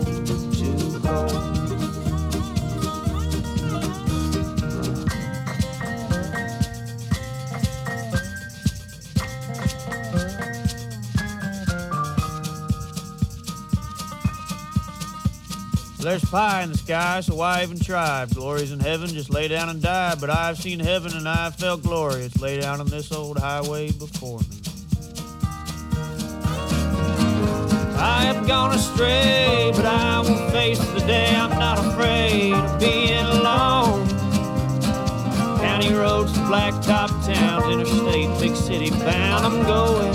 There's 16.07 16.23
pie 16.23 16.63
in 16.63 16.71
the 16.71 16.77
sky, 16.77 17.19
so 17.19 17.35
why 17.35 17.63
even 17.63 17.77
try? 17.77 18.23
If 18.23 18.33
glory's 18.33 18.71
in 18.71 18.79
heaven, 18.79 19.09
just 19.09 19.29
lay 19.29 19.49
down 19.49 19.67
and 19.67 19.81
die. 19.81 20.15
But 20.15 20.29
I've 20.29 20.57
seen 20.57 20.79
heaven 20.79 21.11
and 21.13 21.27
I've 21.27 21.55
felt 21.55 21.83
glorious. 21.83 22.39
Lay 22.39 22.61
down 22.61 22.79
on 22.79 22.87
this 22.87 23.11
old 23.11 23.37
highway 23.37 23.91
before 23.91 24.39
me. 24.39 24.45
I 27.99 28.23
have 28.23 28.47
gone 28.47 28.73
astray, 28.73 29.73
but 29.75 29.83
I 29.83 30.21
will 30.21 30.49
face 30.51 30.79
the 30.79 31.01
day. 31.01 31.35
I'm 31.35 31.59
not 31.59 31.77
afraid 31.77 32.53
of 32.53 32.79
being 32.79 33.25
alone. 33.25 34.07
County 35.59 35.93
roads 35.93 36.31
to 36.31 36.39
blacktop 36.39 37.09
towns, 37.25 37.65
interstate, 37.65 38.39
big 38.39 38.55
city 38.55 38.91
bound. 38.91 39.45
I'm 39.45 39.61
going 39.63 40.13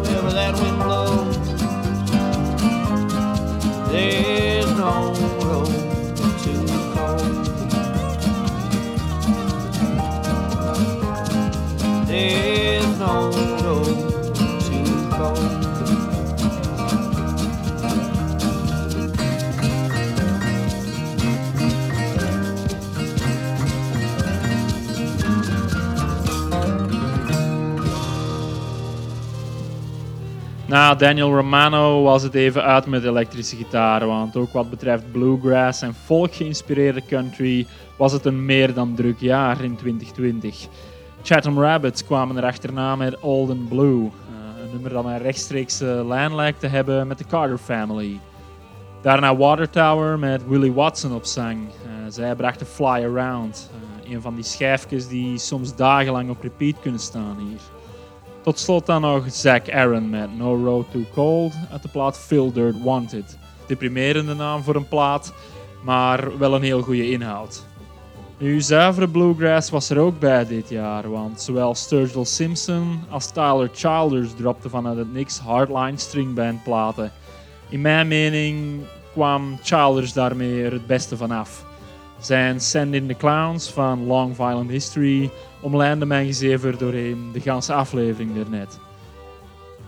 wherever 0.00 0.32
that 0.32 0.54
wind 0.60 0.82
blows. 0.82 1.21
Na 30.72 30.94
Daniel 30.94 31.34
Romano 31.34 32.02
was 32.02 32.22
het 32.22 32.34
even 32.34 32.62
uit 32.62 32.86
met 32.86 33.04
elektrische 33.04 33.56
gitaren, 33.56 34.08
want 34.08 34.36
ook 34.36 34.52
wat 34.52 34.70
betreft 34.70 35.12
bluegrass 35.12 35.82
en 35.82 35.94
folk 35.94 36.34
geïnspireerde 36.34 37.02
country 37.06 37.66
was 37.96 38.12
het 38.12 38.24
een 38.24 38.44
meer 38.44 38.74
dan 38.74 38.94
druk 38.94 39.20
jaar 39.20 39.64
in 39.64 39.76
2020. 39.76 40.66
Chatham 41.22 41.58
Rabbits 41.60 42.04
kwamen 42.04 42.36
er 42.36 42.44
achterna 42.44 42.96
met 42.96 43.20
Old 43.20 43.50
and 43.50 43.68
Blue, 43.68 44.04
eh, 44.04 44.62
een 44.62 44.70
nummer 44.72 44.90
dat 44.90 45.04
een 45.04 45.18
rechtstreekse 45.18 46.04
lijn 46.06 46.34
lijkt 46.34 46.60
te 46.60 46.66
hebben 46.66 47.06
met 47.06 47.18
de 47.18 47.26
Carter 47.26 47.58
Family. 47.58 48.20
Daarna 49.02 49.36
Water 49.36 49.70
Tower 49.70 50.18
met 50.18 50.48
Willie 50.48 50.72
Watson 50.72 51.14
op 51.14 51.24
zang. 51.24 51.68
Eh, 51.68 51.92
zij 52.08 52.34
brachten 52.34 52.66
Fly 52.66 53.04
Around, 53.04 53.70
eh, 54.04 54.12
een 54.12 54.22
van 54.22 54.34
die 54.34 54.44
schijfjes 54.44 55.08
die 55.08 55.38
soms 55.38 55.76
dagenlang 55.76 56.30
op 56.30 56.42
repeat 56.42 56.80
kunnen 56.80 57.00
staan 57.00 57.36
hier. 57.38 57.81
Tot 58.42 58.58
slot 58.58 58.86
dan 58.86 59.00
nog 59.00 59.24
Zack 59.30 59.70
Aaron 59.70 60.10
met 60.10 60.36
No 60.36 60.64
Road 60.64 60.90
Too 60.90 61.04
Cold 61.14 61.52
uit 61.70 61.82
de 61.82 61.88
plaat 61.88 62.18
Phil 62.18 62.52
Dirt 62.52 62.82
Wanted. 62.82 63.38
Deprimerende 63.66 64.34
naam 64.34 64.62
voor 64.62 64.74
een 64.74 64.88
plaat, 64.88 65.32
maar 65.82 66.38
wel 66.38 66.54
een 66.54 66.62
heel 66.62 66.82
goede 66.82 67.10
inhoud. 67.10 67.66
Nu, 68.38 68.60
zuivere 68.60 69.08
bluegrass 69.08 69.70
was 69.70 69.90
er 69.90 69.98
ook 69.98 70.18
bij 70.18 70.46
dit 70.46 70.68
jaar, 70.68 71.10
want 71.10 71.40
zowel 71.40 71.74
Sturgill 71.74 72.24
Simpson 72.24 73.00
als 73.10 73.30
Tyler 73.30 73.70
Childers 73.72 74.34
dropten 74.34 74.70
vanuit 74.70 74.98
het 74.98 75.12
niks 75.12 75.38
hardline 75.38 75.98
stringband 75.98 76.62
platen. 76.62 77.12
In 77.68 77.80
mijn 77.80 78.08
mening 78.08 78.80
kwam 79.12 79.58
Childers 79.62 80.12
daarmee 80.12 80.64
het 80.64 80.86
beste 80.86 81.16
vanaf. 81.16 81.64
zijn 82.20 82.60
Send 82.60 82.94
in 82.94 83.06
the 83.06 83.16
Clowns 83.16 83.70
van 83.70 84.06
Long 84.06 84.36
Violent 84.36 84.70
History 84.70 85.30
omlijnde 85.62 86.06
mijn 86.06 86.26
gezever 86.26 86.78
doorheen 86.78 87.30
de 87.32 87.40
ganse 87.40 87.72
aflevering 87.72 88.34
daarnet. 88.34 88.78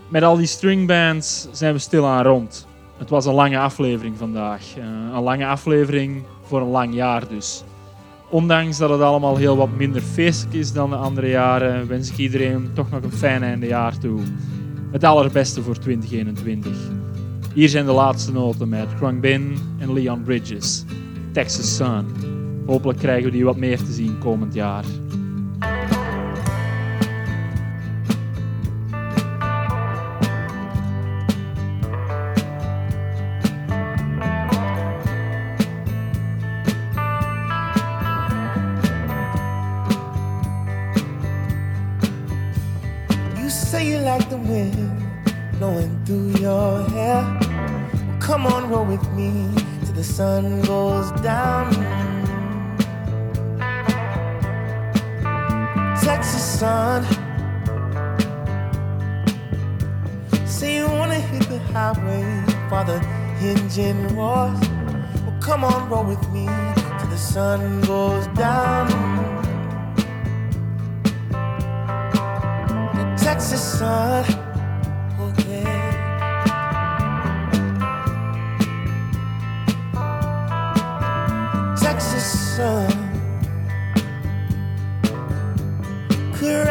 Met 0.07 0.23
al 0.23 0.37
die 0.37 0.45
stringbands 0.45 1.47
zijn 1.51 1.73
we 1.73 1.79
stilaan 1.79 2.23
rond. 2.23 2.67
Het 2.97 3.09
was 3.09 3.25
een 3.25 3.33
lange 3.33 3.59
aflevering 3.59 4.17
vandaag. 4.17 4.77
Eh, 4.77 4.83
een 5.13 5.21
lange 5.21 5.45
aflevering 5.45 6.23
voor 6.43 6.61
een 6.61 6.67
lang 6.67 6.93
jaar 6.93 7.27
dus. 7.27 7.63
Ondanks 8.29 8.77
dat 8.77 8.89
het 8.89 9.01
allemaal 9.01 9.35
heel 9.35 9.57
wat 9.57 9.69
minder 9.77 10.01
feestelijk 10.01 10.55
is 10.55 10.73
dan 10.73 10.89
de 10.89 10.95
andere 10.95 11.29
jaren, 11.29 11.87
wens 11.87 12.09
ik 12.11 12.17
iedereen 12.17 12.69
toch 12.73 12.89
nog 12.89 13.03
een 13.03 13.11
fijn 13.11 13.43
eindejaar 13.43 13.97
toe. 13.97 14.19
Het 14.91 15.03
allerbeste 15.03 15.61
voor 15.61 15.77
2021. 15.77 16.71
Hier 17.53 17.69
zijn 17.69 17.85
de 17.85 17.91
laatste 17.91 18.31
noten 18.31 18.69
met 18.69 18.95
Krung 18.95 19.21
Bin 19.21 19.57
en 19.79 19.93
Leon 19.93 20.23
Bridges. 20.23 20.83
Texas 21.31 21.75
Sun. 21.75 22.05
Hopelijk 22.65 22.99
krijgen 22.99 23.25
we 23.25 23.31
die 23.31 23.45
wat 23.45 23.57
meer 23.57 23.77
te 23.77 23.91
zien 23.91 24.17
komend 24.17 24.53
jaar. 24.53 24.83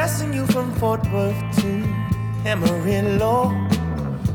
Caressing 0.05 0.35
you 0.35 0.47
from 0.49 0.71
Fort 0.75 1.01
Worth 1.11 1.35
to 1.63 1.83
Amarillo. 2.45 3.49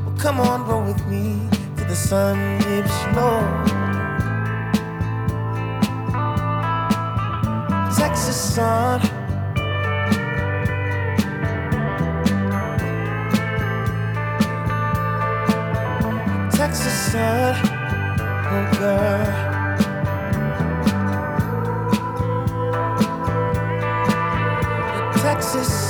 Well, 0.04 0.16
come 0.18 0.40
on, 0.40 0.66
roll 0.68 0.84
with 0.84 1.06
me 1.06 1.48
to 1.78 1.84
the 1.84 1.96
sun 1.96 2.58
dips 2.58 2.90
low. 3.16 3.46
Texas 7.96 8.56
sun. 8.56 9.00
Texas 16.50 17.12
sun, 17.12 17.56
oh 18.50 18.78
girl. 18.80 19.48